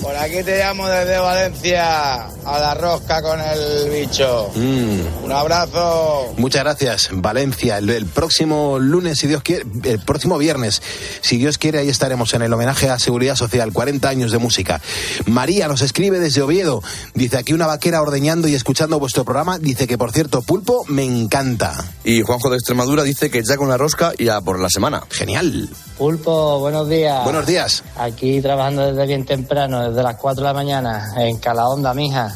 [0.05, 4.51] Por aquí te llamo desde Valencia a la rosca con el bicho.
[4.55, 5.25] Mm.
[5.25, 6.35] Un abrazo.
[6.37, 7.79] Muchas gracias, Valencia.
[7.79, 10.83] El, el, próximo lunes, si Dios quiere, el próximo viernes,
[11.23, 14.83] si Dios quiere, ahí estaremos en el homenaje a Seguridad Social, 40 años de música.
[15.25, 16.83] María nos escribe desde Oviedo.
[17.15, 19.59] Dice aquí una vaquera ordeñando y escuchando vuestro programa.
[19.59, 21.83] Dice que, por cierto, pulpo me encanta.
[22.05, 25.03] Y Juanjo de Extremadura dice que ya con la rosca y a por la semana.
[25.09, 25.71] Genial.
[25.99, 27.23] Pulpo, buenos días.
[27.23, 27.85] Buenos días.
[27.97, 32.35] Aquí trabajando desde bien temprano, desde las 4 de la mañana, en Calahonda, mija.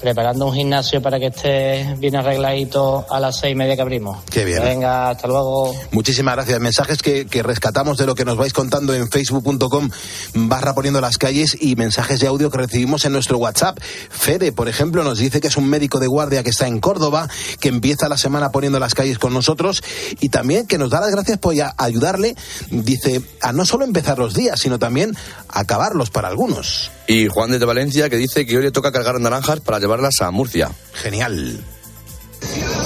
[0.00, 4.18] Preparando un gimnasio para que esté bien arregladito a las seis y media que abrimos.
[4.30, 4.62] Qué bien.
[4.62, 5.74] Venga, hasta luego.
[5.90, 6.60] Muchísimas gracias.
[6.60, 9.90] Mensajes que, que rescatamos de lo que nos vais contando en facebook.com
[10.34, 13.78] barra poniendo las calles y mensajes de audio que recibimos en nuestro WhatsApp.
[13.80, 17.28] Fede, por ejemplo, nos dice que es un médico de guardia que está en Córdoba,
[17.60, 19.82] que empieza la semana poniendo las calles con nosotros
[20.20, 22.36] y también que nos da las gracias por ayudarle,
[22.70, 25.16] dice, a no solo empezar los días, sino también
[25.48, 26.90] acabarlos para algunos.
[27.10, 30.30] Y Juan desde Valencia que dice que hoy le toca cargar naranjas para llevarlas a
[30.30, 30.70] Murcia.
[30.92, 31.60] Genial.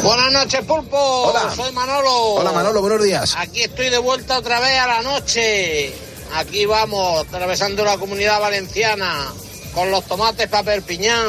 [0.02, 0.96] Buenas noches, Pulpo.
[0.96, 1.52] Hola.
[1.54, 2.36] Soy Manolo.
[2.36, 3.34] Hola, Manolo, buenos días.
[3.36, 5.92] Aquí estoy de vuelta otra vez a la noche.
[6.36, 9.30] Aquí vamos, atravesando la comunidad valenciana,
[9.74, 11.28] con los tomates para Perpiñán.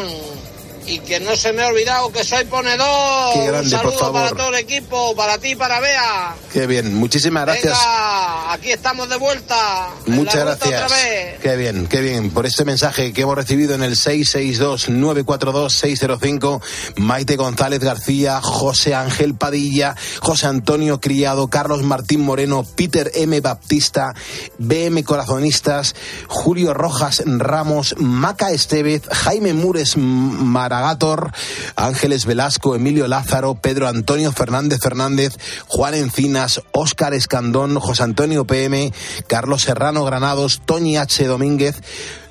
[0.87, 3.33] Y que no se me ha olvidado que soy ponedor.
[3.33, 4.21] Qué grande, Un saludo por favor.
[4.21, 6.35] para todo el equipo, para ti para Bea.
[6.53, 7.75] Qué bien, muchísimas gracias.
[7.77, 9.89] Venga, aquí estamos de vuelta.
[10.05, 10.83] Muchas gracias.
[10.83, 11.39] Otra vez.
[11.41, 12.29] Qué bien, qué bien.
[12.29, 16.61] Por este mensaje que hemos recibido en el 662-942-605,
[16.97, 23.41] Maite González García, José Ángel Padilla, José Antonio Criado, Carlos Martín Moreno, Peter M.
[23.41, 24.13] Baptista,
[24.59, 25.95] BM Corazonistas,
[26.27, 31.31] Julio Rojas Ramos, Maca Estevez, Jaime Mures Mara Saragator,
[31.77, 38.91] Ángeles Velasco, Emilio Lázaro, Pedro Antonio Fernández Fernández, Juan Encinas, Óscar Escandón, José Antonio PM,
[39.27, 41.27] Carlos Serrano Granados, Toñi H.
[41.27, 41.81] Domínguez,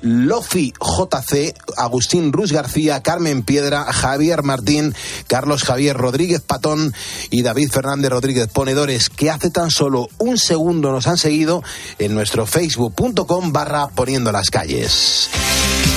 [0.01, 4.93] Lofi JC, Agustín Ruz García, Carmen Piedra, Javier Martín,
[5.27, 6.93] Carlos Javier Rodríguez Patón
[7.31, 11.63] y David Fernández Rodríguez Ponedores, que hace tan solo un segundo nos han seguido
[11.97, 15.31] en nuestro facebook.com barra poniendo las calles.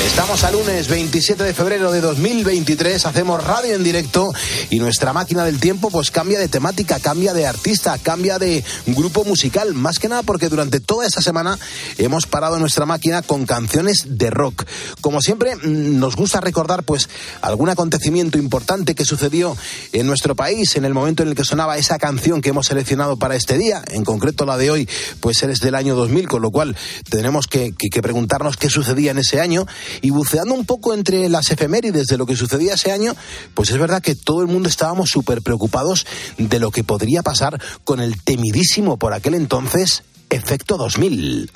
[0.09, 4.33] Estamos a lunes 27 de febrero de 2023, hacemos radio en directo
[4.69, 9.25] y nuestra máquina del tiempo pues cambia de temática, cambia de artista, cambia de grupo
[9.25, 11.57] musical, más que nada porque durante toda esta semana
[11.99, 14.65] hemos parado nuestra máquina con canciones de rock.
[15.01, 17.09] Como siempre mm, nos gusta recordar pues
[17.41, 19.57] algún acontecimiento importante que sucedió
[19.93, 23.19] en nuestro país en el momento en el que sonaba esa canción que hemos seleccionado
[23.19, 24.89] para este día, en concreto la de hoy
[25.21, 26.75] pues eres del año 2000, con lo cual
[27.09, 29.67] tenemos que, preguntarnos qué sucedía en ese año
[30.01, 33.15] y buceando un poco entre las efemérides de lo que sucedía ese año,
[33.55, 37.61] pues es verdad que todo el mundo estábamos súper preocupados de lo que podría pasar
[37.85, 41.51] con el temidísimo por aquel entonces Efecto 2000.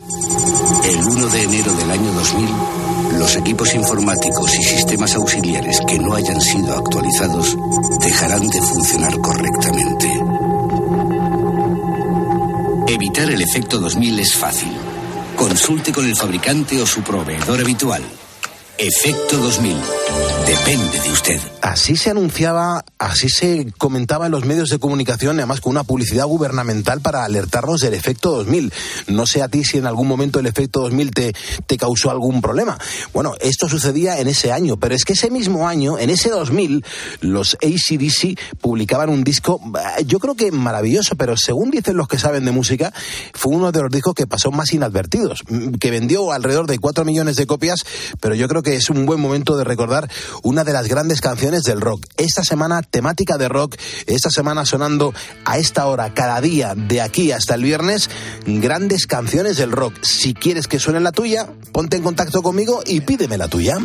[0.85, 6.15] El 1 de enero del año 2000, los equipos informáticos y sistemas auxiliares que no
[6.15, 7.55] hayan sido actualizados
[8.01, 10.09] dejarán de funcionar correctamente.
[12.89, 14.73] Evitar el efecto 2000 es fácil.
[15.37, 18.03] Consulte con el fabricante o su proveedor habitual.
[18.79, 19.77] Efecto 2000.
[20.47, 21.41] Depende de usted.
[21.61, 26.27] Así se anunciaba, así se comentaba en los medios de comunicación, además con una publicidad
[26.27, 28.73] gubernamental para alertarnos del efecto 2000.
[29.07, 31.33] No sé a ti si en algún momento el efecto 2000 te,
[31.67, 32.79] te causó algún problema.
[33.15, 36.85] Bueno, esto sucedía en ese año, pero es que ese mismo año, en ese 2000,
[37.21, 39.61] los ACDC publicaban un disco,
[40.07, 42.93] yo creo que maravilloso, pero según dicen los que saben de música,
[43.33, 45.43] fue uno de los discos que pasó más inadvertidos,
[45.79, 47.85] que vendió alrededor de 4 millones de copias,
[48.21, 50.11] pero yo creo que es un buen momento de recordar
[50.43, 52.07] una de las grandes canciones del rock.
[52.17, 55.13] Esta semana temática de rock, esta semana sonando
[55.45, 58.11] a esta hora, cada día, de aquí hasta el viernes,
[58.47, 59.95] grandes canciones del rock.
[60.03, 63.77] Si quieres que suene la tuya, ponte en contacto conmigo y pídeme la tuya.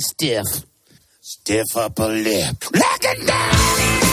[0.00, 0.69] Stiff
[1.76, 2.64] upper lip.
[2.72, 4.09] Look it down!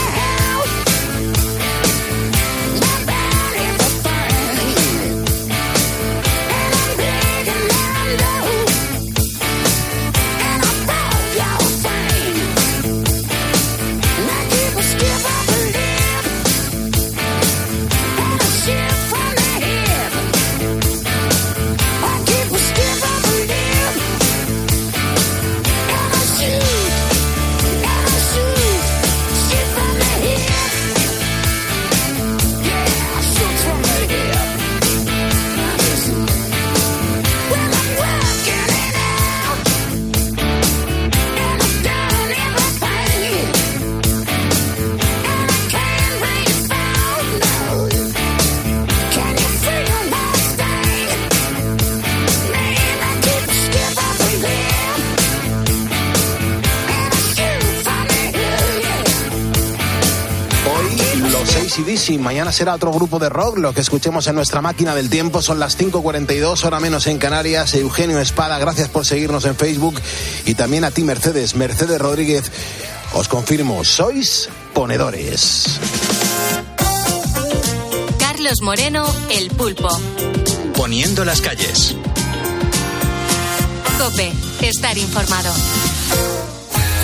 [61.78, 62.20] ACDC.
[62.20, 63.58] Mañana será otro grupo de rock.
[63.58, 67.74] Lo que escuchemos en nuestra máquina del tiempo son las 5.42, hora menos en Canarias.
[67.76, 70.02] Eugenio Espada, gracias por seguirnos en Facebook.
[70.46, 71.56] Y también a ti, Mercedes.
[71.56, 72.52] Mercedes Rodríguez,
[73.14, 75.80] os confirmo, sois ponedores.
[78.18, 79.90] Carlos Moreno, El Pulpo.
[80.76, 81.96] Poniendo las calles.
[83.98, 85.54] Cope, estar informado.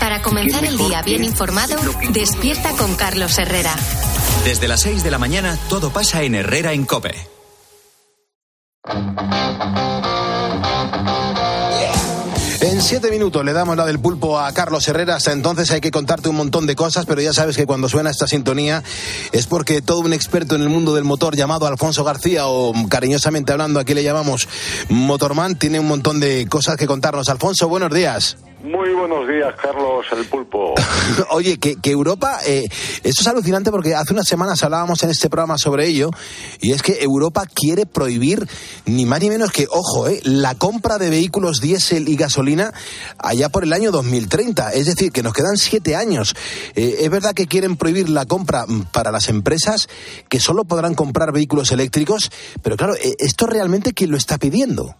[0.00, 1.76] Para comenzar el día bien informado,
[2.10, 3.74] despierta con Carlos Herrera.
[4.44, 7.14] Desde las 6 de la mañana todo pasa en Herrera en Cope.
[12.60, 15.16] En siete minutos le damos la del pulpo a Carlos Herrera.
[15.16, 18.10] Hasta entonces hay que contarte un montón de cosas, pero ya sabes que cuando suena
[18.10, 18.82] esta sintonía
[19.32, 23.52] es porque todo un experto en el mundo del motor llamado Alfonso García, o cariñosamente
[23.52, 24.48] hablando aquí le llamamos
[24.88, 27.28] Motorman, tiene un montón de cosas que contarnos.
[27.28, 28.36] Alfonso, buenos días.
[28.62, 30.74] Muy buenos días, Carlos, el pulpo.
[31.30, 32.68] Oye, que, Europa, eh,
[33.04, 36.10] esto es alucinante porque hace unas semanas hablábamos en este programa sobre ello,
[36.60, 38.48] y es que Europa quiere prohibir
[38.84, 42.72] ni más ni menos que, ojo, eh, la compra de vehículos diésel y gasolina
[43.18, 44.72] allá por el año 2030.
[44.72, 46.34] Es decir, que nos quedan siete años.
[46.74, 49.88] Eh, es verdad que quieren prohibir la compra mm, para las empresas
[50.28, 52.32] que solo podrán comprar vehículos eléctricos,
[52.62, 54.96] pero claro, eh, ¿esto realmente quién lo está pidiendo?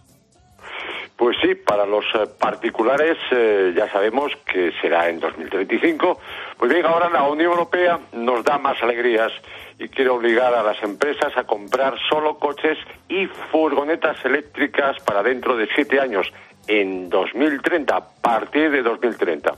[1.19, 6.17] Pues sí, para los eh, particulares eh, ya sabemos que será en 2035.
[6.57, 9.29] Pues bien, ahora la Unión Europea nos da más alegrías
[9.77, 12.77] y quiere obligar a las empresas a comprar solo coches
[13.09, 16.31] y furgonetas eléctricas para dentro de siete años,
[16.67, 19.51] en 2030, a partir de 2030.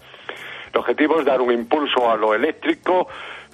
[0.74, 3.08] El objetivo es dar un impulso a lo eléctrico,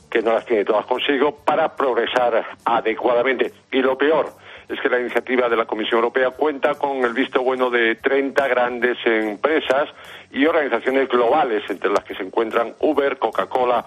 [0.09, 3.51] que no las tiene todas consigo, para progresar adecuadamente.
[3.69, 4.31] Y lo peor,
[4.69, 8.47] es que la iniciativa de la Comisión Europea cuenta con el visto bueno de 30
[8.47, 9.89] grandes empresas
[10.31, 13.85] y organizaciones globales, entre las que se encuentran Uber, Coca-Cola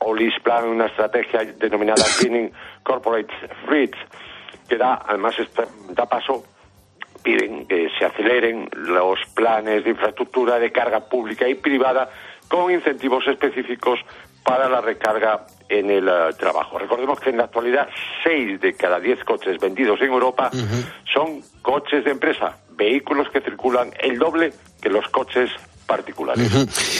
[0.00, 2.52] o Lisplan, una estrategia denominada Greening
[2.82, 3.32] Corporate
[3.66, 3.98] Fleets,
[4.68, 5.34] que da, además,
[5.90, 6.44] da paso
[7.22, 12.08] piden que se aceleren los planes de infraestructura de carga pública y privada
[12.48, 13.98] con incentivos específicos
[14.48, 16.78] para la recarga en el eh, trabajo.
[16.78, 17.86] Recordemos que en la actualidad
[18.24, 20.50] seis de cada diez coches vendidos en Europa
[21.14, 25.50] son coches de empresa, vehículos que circulan el doble que los coches
[25.86, 26.50] particulares.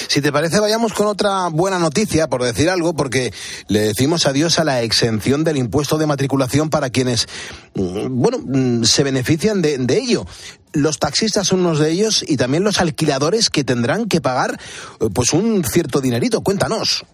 [0.08, 3.32] Si te parece, vayamos con otra buena noticia, por decir algo, porque
[3.68, 7.28] le decimos adiós a la exención del impuesto de matriculación para quienes,
[7.74, 10.26] mm, bueno, mm, se benefician de, de ello.
[10.72, 14.58] Los taxistas son unos de ellos y también los alquiladores que tendrán que pagar,
[15.00, 16.40] eh, pues, un cierto dinerito.
[16.40, 17.04] Cuéntanos.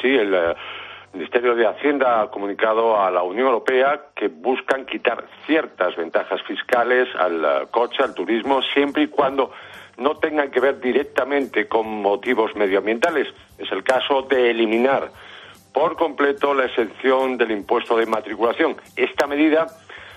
[0.00, 0.54] Sí, el eh,
[1.12, 7.08] Ministerio de Hacienda ha comunicado a la Unión Europea que buscan quitar ciertas ventajas fiscales
[7.18, 9.52] al eh, coche, al turismo, siempre y cuando
[9.96, 13.28] no tengan que ver directamente con motivos medioambientales.
[13.58, 15.10] Es el caso de eliminar
[15.72, 18.76] por completo la exención del impuesto de matriculación.
[18.96, 19.66] Esta medida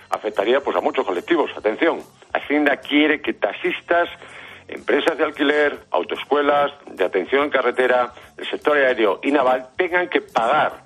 [0.09, 1.51] afectaría pues a muchos colectivos.
[1.55, 1.99] Atención,
[2.33, 4.09] Hacienda quiere que taxistas,
[4.71, 10.21] empresas de alquiler, autoescuelas, de atención en carretera, el sector aéreo y naval tengan que
[10.21, 10.83] pagar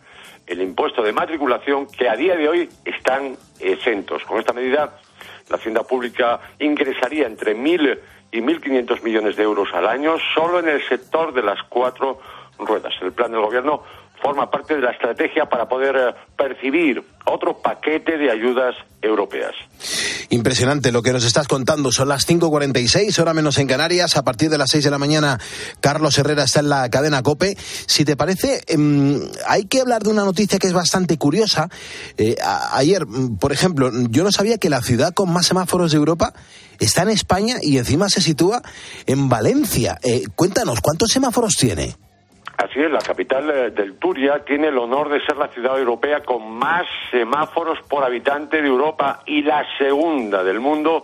[0.47, 4.23] el impuesto de matriculación que a día de hoy están exentos.
[4.25, 4.99] Con esta medida,
[5.49, 7.99] la Hacienda Pública ingresaría entre 1.000
[8.31, 12.19] y 1.500 millones de euros al año solo en el sector de las cuatro
[12.59, 12.93] ruedas.
[13.01, 13.83] El plan del Gobierno
[14.21, 19.53] forma parte de la estrategia para poder eh, percibir otro paquete de ayudas europeas.
[20.29, 21.91] Impresionante lo que nos estás contando.
[21.91, 24.17] Son las 5.46, hora menos en Canarias.
[24.17, 25.39] A partir de las 6 de la mañana,
[25.81, 27.57] Carlos Herrera está en la cadena COPE.
[27.85, 31.69] Si te parece, em, hay que hablar de una noticia que es bastante curiosa.
[32.17, 32.35] Eh,
[32.71, 36.33] ayer, mm, por ejemplo, yo no sabía que la ciudad con más semáforos de Europa
[36.79, 38.61] está en España y encima se sitúa
[39.05, 39.99] en Valencia.
[40.03, 41.95] Eh, cuéntanos, ¿cuántos semáforos tiene?
[42.57, 46.21] Así es, la capital eh, del Turia tiene el honor de ser la ciudad europea
[46.21, 51.03] con más semáforos por habitante de Europa y la segunda del mundo,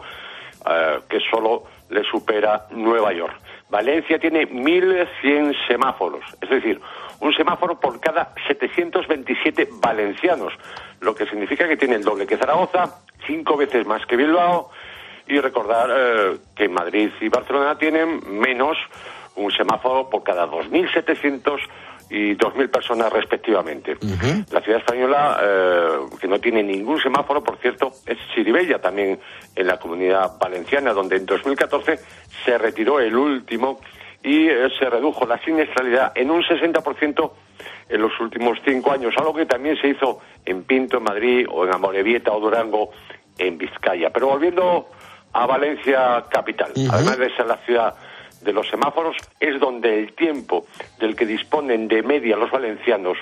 [0.65, 3.35] eh, que solo le supera Nueva York.
[3.69, 6.79] Valencia tiene 1.100 semáforos, es decir,
[7.19, 10.53] un semáforo por cada 727 valencianos,
[11.01, 14.71] lo que significa que tiene el doble que Zaragoza, cinco veces más que Bilbao,
[15.27, 18.77] y recordar eh, que Madrid y Barcelona tienen menos
[19.35, 21.59] un semáforo por cada 2.700
[22.09, 23.97] y 2.000 personas respectivamente.
[24.51, 25.87] La ciudad española, eh,
[26.19, 29.17] que no tiene ningún semáforo, por cierto, es Chiribella, también
[29.55, 31.99] en la comunidad valenciana, donde en 2014
[32.43, 33.79] se retiró el último
[34.21, 37.31] y eh, se redujo la siniestralidad en un 60%
[37.87, 41.65] en los últimos cinco años, algo que también se hizo en Pinto, en Madrid, o
[41.65, 42.91] en Amorebieta o Durango,
[43.37, 44.09] en Vizcaya.
[44.09, 44.89] Pero volviendo
[45.31, 47.95] a Valencia capital, además de ser la ciudad
[48.41, 50.65] de los semáforos, es donde el tiempo
[50.99, 53.17] del que disponen de media los valencianos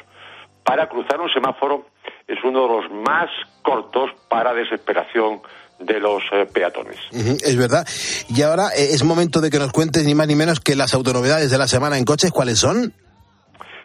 [0.63, 1.87] para cruzar un semáforo
[2.27, 3.29] es uno de los más
[3.63, 5.41] cortos para desesperación
[5.79, 6.97] de los eh, peatones.
[7.11, 7.87] Ujú, Es verdad.
[8.29, 10.93] Y ahora eh, es momento de que nos cuentes ni más ni menos que las
[10.93, 12.93] autonovedades de la semana en coches, ¿cuáles son?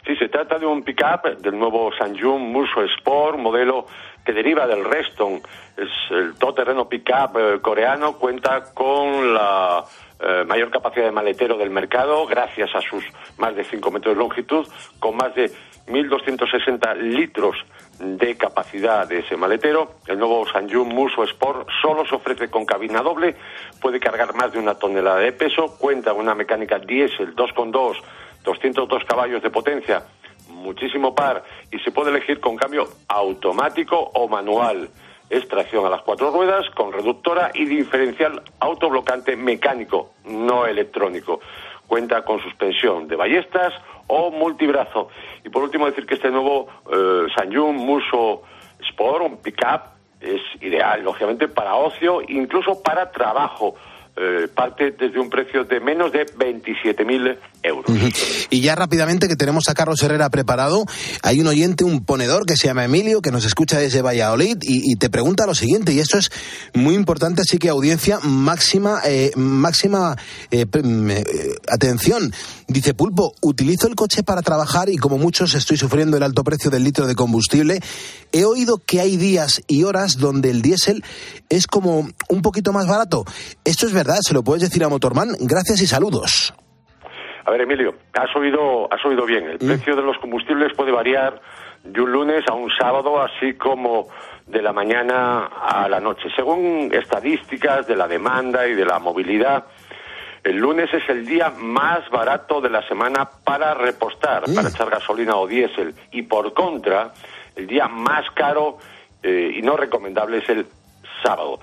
[0.06, 3.86] Sí, se trata de un pick-up del nuevo Sanjun Muso Sport, modelo
[4.24, 5.40] que deriva del Reston.
[5.76, 9.84] Es el todoterreno pick-up eh, coreano, cuenta con la
[10.26, 13.04] eh, mayor capacidad de maletero del mercado, gracias a sus
[13.36, 14.66] más de 5 metros de longitud,
[14.98, 15.50] con más de
[15.86, 17.56] 1.260 litros
[17.98, 19.96] de capacidad de ese maletero.
[20.06, 23.36] El nuevo Sanjun Muso Sport solo se ofrece con cabina doble,
[23.80, 27.96] puede cargar más de una tonelada de peso, cuenta con una mecánica diésel 2.2,
[28.44, 30.04] 202 caballos de potencia,
[30.48, 34.88] muchísimo par y se puede elegir con cambio automático o manual.
[35.30, 41.40] Es tracción a las cuatro ruedas con reductora y diferencial autoblocante mecánico, no electrónico.
[41.86, 43.72] cuenta con suspensión de ballestas
[44.06, 45.08] o multibrazo.
[45.44, 48.42] Y por último decir que este nuevo eh, Sanyun Muso
[48.80, 53.74] Sport, un pickup, es ideal, lógicamente, para ocio, incluso para trabajo.
[54.16, 57.84] Eh, parte desde un precio de menos de 27.000 euros.
[58.48, 60.84] Y ya rápidamente que tenemos a Carlos Herrera preparado,
[61.22, 64.94] hay un oyente, un ponedor que se llama Emilio, que nos escucha desde Valladolid y,
[64.94, 66.30] te pregunta lo siguiente, y esto es
[66.74, 70.16] muy importante, así que audiencia máxima, eh, máxima
[70.52, 71.10] eh, mm,
[71.72, 72.32] atención.
[72.68, 76.70] Dice Pulpo, utilizo el coche para trabajar y como muchos estoy sufriendo el alto precio
[76.70, 77.80] del litro de combustible.
[78.30, 81.02] He oído que hay días y horas donde el diésel
[81.48, 83.24] es como un poquito más barato.
[83.64, 85.28] Esto es verdad, se lo puedes decir a Motorman.
[85.40, 86.54] Gracias y saludos.
[87.44, 89.48] A ver, Emilio, has oído, has oído bien.
[89.48, 91.40] El precio de los combustibles puede variar
[91.82, 94.08] de un lunes a un sábado, así como
[94.46, 96.28] de la mañana a la noche.
[96.34, 99.64] Según estadísticas de la demanda y de la movilidad,
[100.42, 105.36] el lunes es el día más barato de la semana para repostar, para echar gasolina
[105.36, 105.94] o diésel.
[106.12, 107.12] Y por contra,
[107.56, 108.78] el día más caro
[109.22, 110.66] eh, y no recomendable es el
[111.22, 111.60] sábado.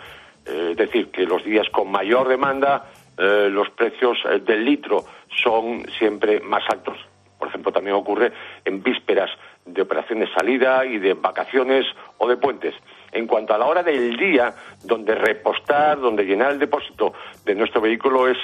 [0.51, 2.85] Eh, es decir, que los días con mayor demanda,
[3.17, 5.05] eh, los precios eh, del litro
[5.43, 6.97] son siempre más altos.
[7.37, 8.31] Por ejemplo, también ocurre
[8.65, 9.29] en vísperas
[9.65, 11.85] de operaciones de salida y de vacaciones
[12.17, 12.75] o de puentes.
[13.11, 17.13] En cuanto a la hora del día, donde repostar, donde llenar el depósito
[17.45, 18.37] de nuestro vehículo es,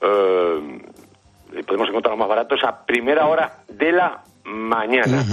[0.00, 0.80] eh,
[1.66, 5.24] podemos encontrarlo más barato, es a primera hora de la mañana,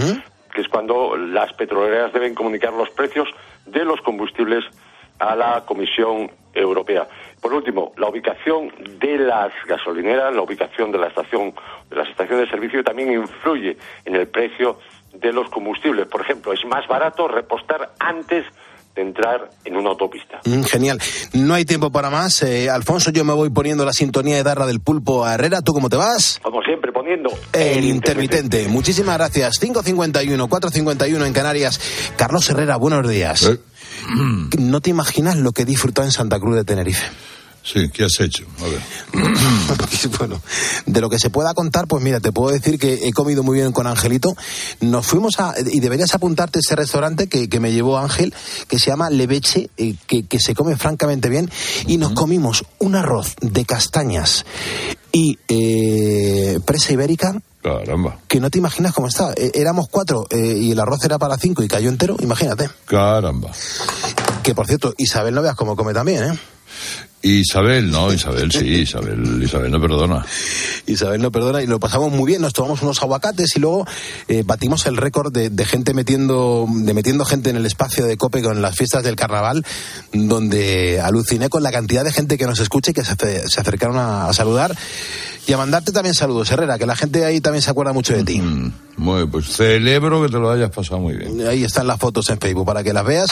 [0.53, 3.27] que es cuando las petroleras deben comunicar los precios
[3.65, 4.65] de los combustibles
[5.21, 7.07] a la Comisión Europea.
[7.39, 11.53] Por último, la ubicación de las gasolineras, la ubicación de la estación,
[11.89, 14.79] de las estaciones de servicio también influye en el precio
[15.13, 16.07] de los combustibles.
[16.07, 18.45] Por ejemplo, es más barato repostar antes
[18.95, 20.41] de entrar en una autopista.
[20.45, 20.99] Mm, genial.
[21.33, 22.43] No hay tiempo para más.
[22.43, 25.61] Eh, Alfonso, yo me voy poniendo la sintonía de darra del pulpo a Herrera.
[25.61, 26.39] ¿Tú cómo te vas?
[26.43, 28.67] Como siempre, poniendo El intermitente.
[28.67, 29.61] Muchísimas gracias.
[29.61, 32.13] 5.51, 4.51 en Canarias.
[32.17, 33.49] Carlos Herrera, buenos días.
[34.59, 37.05] No te imaginas lo que he disfrutado en Santa Cruz de Tenerife.
[37.63, 38.45] Sí, ¿qué has hecho?
[38.59, 38.81] A ver.
[40.17, 40.41] bueno,
[40.87, 43.59] de lo que se pueda contar, pues mira, te puedo decir que he comido muy
[43.59, 44.35] bien con Angelito.
[44.79, 48.33] Nos fuimos a, y deberías apuntarte ese restaurante que, que me llevó Ángel,
[48.67, 51.51] que se llama Leveche, eh, que, que se come francamente bien,
[51.85, 54.43] y nos comimos un arroz de castañas
[55.11, 57.35] y eh, presa ibérica.
[57.61, 59.33] Caramba, Que no te imaginas cómo estaba.
[59.33, 62.69] Eh, éramos cuatro eh, y el arroz era para cinco y cayó entero, imagínate.
[62.85, 63.51] caramba.
[64.41, 66.39] Que por cierto, Isabel no veas cómo come también, ¿eh?
[67.23, 70.25] Isabel, no, Isabel, sí, Isabel, Isabel no perdona.
[70.87, 73.85] Isabel no perdona y lo pasamos muy bien, nos tomamos unos aguacates y luego
[74.27, 78.17] eh, batimos el récord de, de gente metiendo, de metiendo gente en el espacio de
[78.17, 79.63] Cope con las fiestas del carnaval,
[80.11, 83.61] donde aluciné con la cantidad de gente que nos escucha y que se, ace- se
[83.61, 84.75] acercaron a, a saludar
[85.47, 88.23] y a mandarte también saludos, Herrera, que la gente ahí también se acuerda mucho de
[88.23, 88.41] ti.
[88.97, 91.47] Muy bien, pues celebro que te lo hayas pasado muy bien.
[91.47, 93.29] Ahí están las fotos en Facebook para que las veas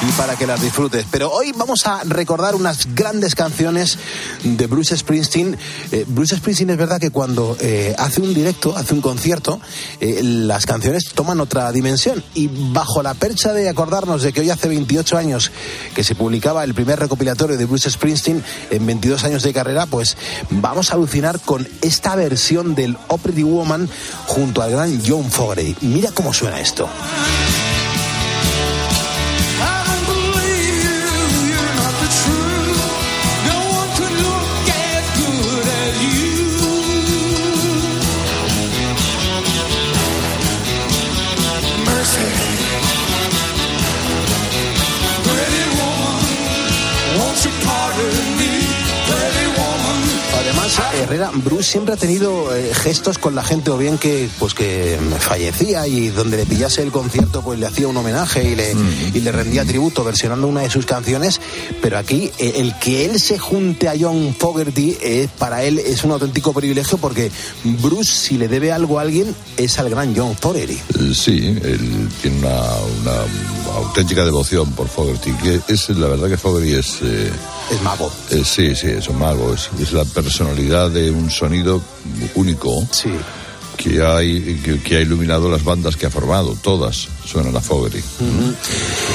[0.00, 1.06] y para que las disfrutes.
[1.10, 3.98] Pero hoy vamos a recordar unas grandes canciones
[4.44, 5.56] de Bruce Springsteen.
[5.90, 9.60] Eh, Bruce Springsteen es verdad que cuando eh, hace un directo, hace un concierto,
[10.00, 12.22] eh, las canciones toman otra dimensión.
[12.34, 15.50] Y bajo la percha de acordarnos de que hoy hace 28 años
[15.94, 20.16] que se publicaba el primer recopilatorio de Bruce Springsteen en 22 años de carrera, pues
[20.50, 23.88] vamos a alucinar con esta versión del Oh Pretty Woman
[24.26, 25.76] junto al gran John Fogerty.
[25.80, 26.88] Mira cómo suena esto.
[50.78, 50.87] time.
[51.02, 54.98] Herrera, Bruce siempre ha tenido eh, gestos con la gente o bien que pues que
[55.20, 58.74] fallecía y donde le pillase el concierto pues le hacía un homenaje y le,
[59.14, 61.40] y le rendía tributo versionando una de sus canciones,
[61.80, 66.04] pero aquí eh, el que él se junte a John Fogerty eh, para él es
[66.04, 67.30] un auténtico privilegio porque
[67.64, 70.74] Bruce si le debe algo a alguien es al gran John Fogerty.
[70.74, 72.60] Eh, Sí, él tiene una,
[73.02, 76.98] una auténtica devoción por Fogerty, que es la verdad que Fogerty es...
[77.02, 78.10] es mago.
[78.44, 81.82] sí, sí, es un mago, es, es la personalidad de un sonido
[82.34, 82.86] único
[83.76, 88.02] que, hay, que, que ha iluminado las bandas que ha formado, todas suenan a Fogerty.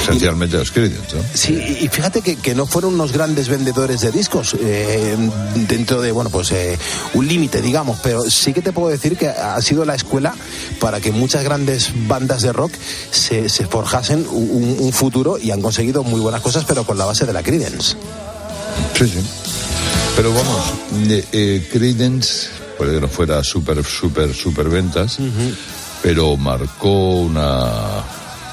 [0.02, 1.22] Esencialmente los Creedence, ¿no?
[1.34, 5.16] Sí, y y fíjate que, que no fueron unos grandes vendedores de discos eh,
[5.68, 6.78] dentro de, bueno, pues eh,
[7.12, 10.34] un límite, digamos, pero sí que te puedo decir que ha sido la escuela
[10.80, 12.72] para que muchas grandes bandas de rock
[13.10, 17.04] se, se forjasen un, un futuro y han conseguido muy buenas cosas, pero con la
[17.04, 17.96] base de la Creedence.
[18.96, 19.20] Sí, sí.
[20.16, 20.62] Pero vamos,
[21.10, 22.48] eh, eh, Creedence
[22.78, 25.18] puede que no fuera súper, súper, súper ventas,
[26.02, 28.02] pero marcó una,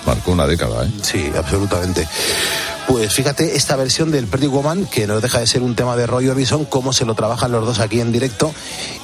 [0.05, 0.91] marcó una década, ¿eh?
[1.03, 2.07] Sí, absolutamente.
[2.91, 6.07] Pues fíjate esta versión del Pretty Woman, que no deja de ser un tema de
[6.07, 8.53] Roy Orbison, cómo se lo trabajan los dos aquí en directo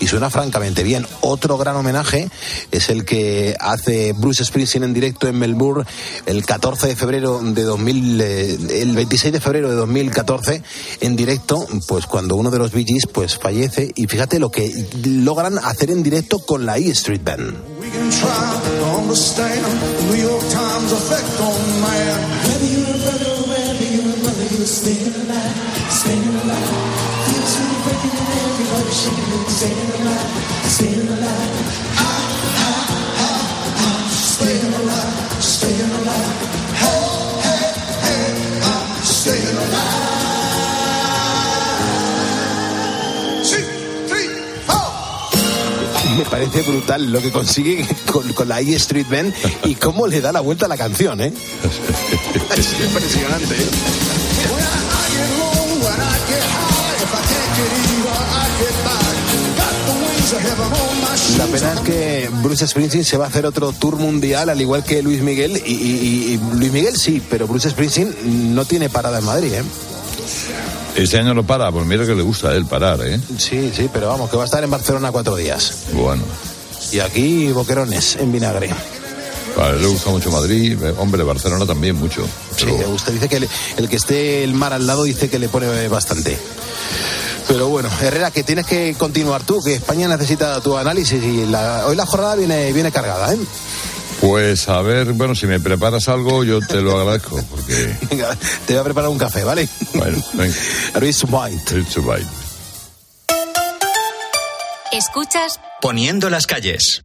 [0.01, 1.07] y suena francamente bien.
[1.21, 2.27] Otro gran homenaje
[2.69, 5.85] es el que hace Bruce Springsteen en directo en Melbourne
[6.25, 10.61] el 14 de febrero de 2000, eh, el 26 de febrero de 2014
[10.99, 14.69] en directo, pues cuando uno de los Bee pues fallece y fíjate lo que
[15.05, 17.55] logran hacer en directo con la E Street Band.
[24.87, 26.71] Staying alive, staying alive.
[27.27, 30.31] Feels really breaking and everybody shaking and staying alive,
[30.63, 31.55] staying alive.
[31.97, 32.15] I,
[32.55, 32.79] I,
[33.19, 33.35] I,
[33.83, 36.39] I'm staying alive, staying alive.
[36.79, 37.03] Hey,
[37.43, 37.67] hey,
[38.07, 38.31] hey,
[38.63, 40.07] I'm staying alive.
[43.43, 43.67] Six,
[44.07, 44.29] three,
[44.67, 44.87] four.
[46.15, 49.33] Me parece brutal lo que consigue con, con la E Street Band
[49.65, 51.33] y cómo le da la vuelta a la canción, ¿eh?
[52.57, 53.53] es impresionante.
[53.53, 54.76] ¿eh?
[61.37, 64.83] La pena es que Bruce Springsteen se va a hacer otro tour mundial, al igual
[64.83, 65.61] que Luis Miguel.
[65.65, 69.63] Y, y- y Luis Miguel sí, pero Bruce Springsteen no tiene parada en Madrid, ¿eh?
[70.97, 73.19] Este año no para, pues mira que le gusta a él parar, ¿eh?
[73.37, 75.83] Sí, sí, pero vamos, que va a estar en Barcelona cuatro días.
[75.93, 76.23] Bueno,
[76.91, 78.67] Y aquí boquerones en vinagre.
[78.69, 82.27] él le gusta mucho Madrid, eh, hombre, Barcelona también mucho.
[82.57, 83.47] Sí, usted dice que el,
[83.77, 86.37] el que esté el mar al lado dice que le pone bastante.
[87.47, 91.85] Pero bueno, Herrera, que tienes que continuar tú, que España necesita tu análisis y la-
[91.87, 93.37] hoy la jornada viene, viene cargada, ¿eh?
[94.19, 97.95] Pues a ver, bueno, si me preparas algo, yo te lo agradezco, porque.
[98.09, 98.35] Venga,
[98.65, 99.67] te voy a preparar un café, ¿vale?
[99.93, 100.53] Bueno, venga.
[100.53, 100.99] Bite.
[100.99, 101.19] Reach
[101.93, 102.25] to bite.
[104.91, 107.03] Escuchas Poniendo las calles.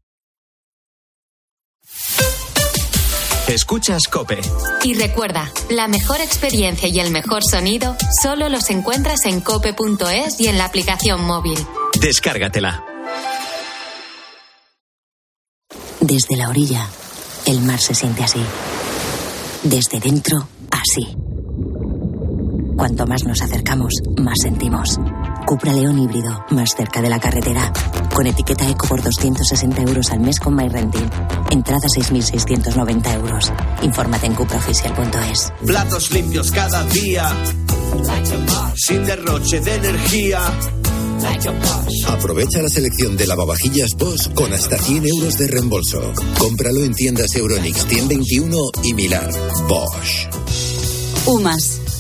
[3.53, 4.41] Escuchas Cope.
[4.83, 10.49] y recuerda, la mejor experiencia y el mejor sonido solo los encuentras en cope.es y
[10.49, 11.59] en la aplicación móvil.
[12.01, 12.83] Descárgatela.
[16.01, 16.89] Desde la orilla,
[17.45, 18.43] el mar se siente así.
[19.65, 21.15] Desde dentro, así.
[22.77, 24.99] Cuanto más nos acercamos, más sentimos.
[25.47, 27.71] Cupra León híbrido, más cerca de la carretera.
[28.15, 31.11] Con etiqueta eco por 260 euros al mes con MyRenting.
[31.51, 33.53] Entrada 6.690 euros.
[33.83, 35.53] Infórmate en cupraoficial.es.
[35.67, 37.33] Platos limpios cada día.
[38.77, 40.41] Sin derroche de energía.
[42.09, 46.13] Aprovecha la selección de lavavajillas Bosch con hasta 100 euros de reembolso.
[46.39, 49.31] Cómpralo en tiendas Euronix 121 y Milar.
[49.69, 50.27] Bosch.
[51.27, 51.82] UMAS,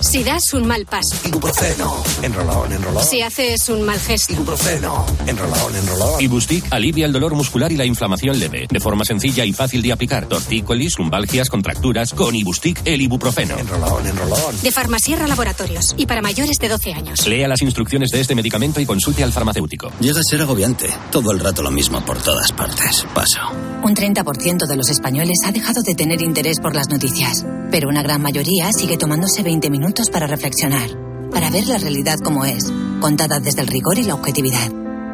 [0.00, 1.14] Si das un mal paso.
[1.28, 2.02] Ibuprofeno.
[2.22, 3.04] Enrolón, enrolón.
[3.04, 4.32] Si haces un mal gesto.
[4.32, 5.04] Ibuprofeno.
[5.26, 6.20] Enrolón, enrolón.
[6.20, 9.92] Ibustic alivia el dolor muscular y la inflamación leve, de forma sencilla y fácil de
[9.92, 10.26] aplicar.
[10.26, 13.58] Tortícolis, lumbalgias, contracturas, con Ibustic el ibuprofeno.
[13.58, 14.62] Enrolón, enrolón.
[14.62, 15.94] De Farmasierra Laboratorios.
[15.98, 17.26] Y para mayores de 12 años.
[17.26, 19.92] Lea las instrucciones de este medicamento y consulte al farmacéutico.
[20.00, 20.88] Llega a ser agobiante.
[21.10, 23.06] Todo el rato lo mismo por todas partes.
[23.14, 23.38] Paso.
[23.82, 28.02] Un 30% de los españoles ha dejado de tener interés por las noticias, pero una
[28.02, 30.90] gran mayoría sigue tomándose 20 minutos para reflexionar,
[31.30, 32.70] para ver la realidad como es,
[33.00, 34.70] contada desde el rigor y la objetividad.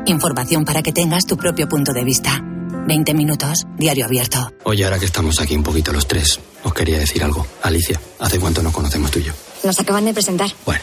[0.07, 2.43] Información para que tengas tu propio punto de vista.
[2.89, 4.53] 20 minutos, diario abierto.
[4.65, 7.47] Oye, ahora que estamos aquí un poquito los tres, os quería decir algo.
[7.63, 9.33] Alicia, ¿hace cuánto nos conocemos tú y yo?
[9.63, 10.51] Nos acaban de presentar.
[10.65, 10.83] Bueno,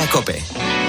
[0.07, 0.80] Cope.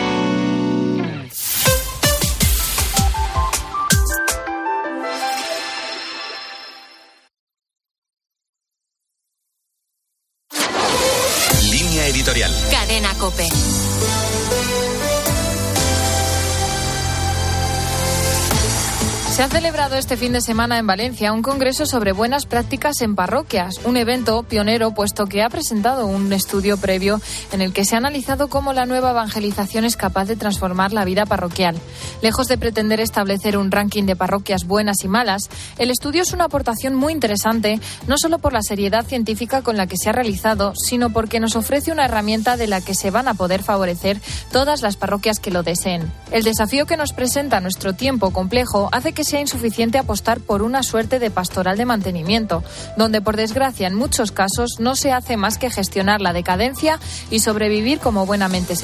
[19.82, 23.96] Celebrado este fin de semana en Valencia un congreso sobre buenas prácticas en parroquias, un
[23.96, 27.20] evento pionero puesto que ha presentado un estudio previo
[27.50, 31.04] en el que se ha analizado cómo la nueva evangelización es capaz de transformar la
[31.04, 31.80] vida parroquial.
[32.20, 36.44] Lejos de pretender establecer un ranking de parroquias buenas y malas, el estudio es una
[36.44, 40.74] aportación muy interesante, no solo por la seriedad científica con la que se ha realizado,
[40.76, 44.20] sino porque nos ofrece una herramienta de la que se van a poder favorecer
[44.52, 46.12] todas las parroquias que lo deseen.
[46.30, 50.82] El desafío que nos presenta nuestro tiempo complejo hace que sea insuficiente apostar por una
[50.82, 52.62] suerte de pastoral de mantenimiento,
[52.96, 56.98] donde por desgracia en muchos casos no se hace más que gestionar la decadencia
[57.30, 58.80] y sobrevivir como buenamente se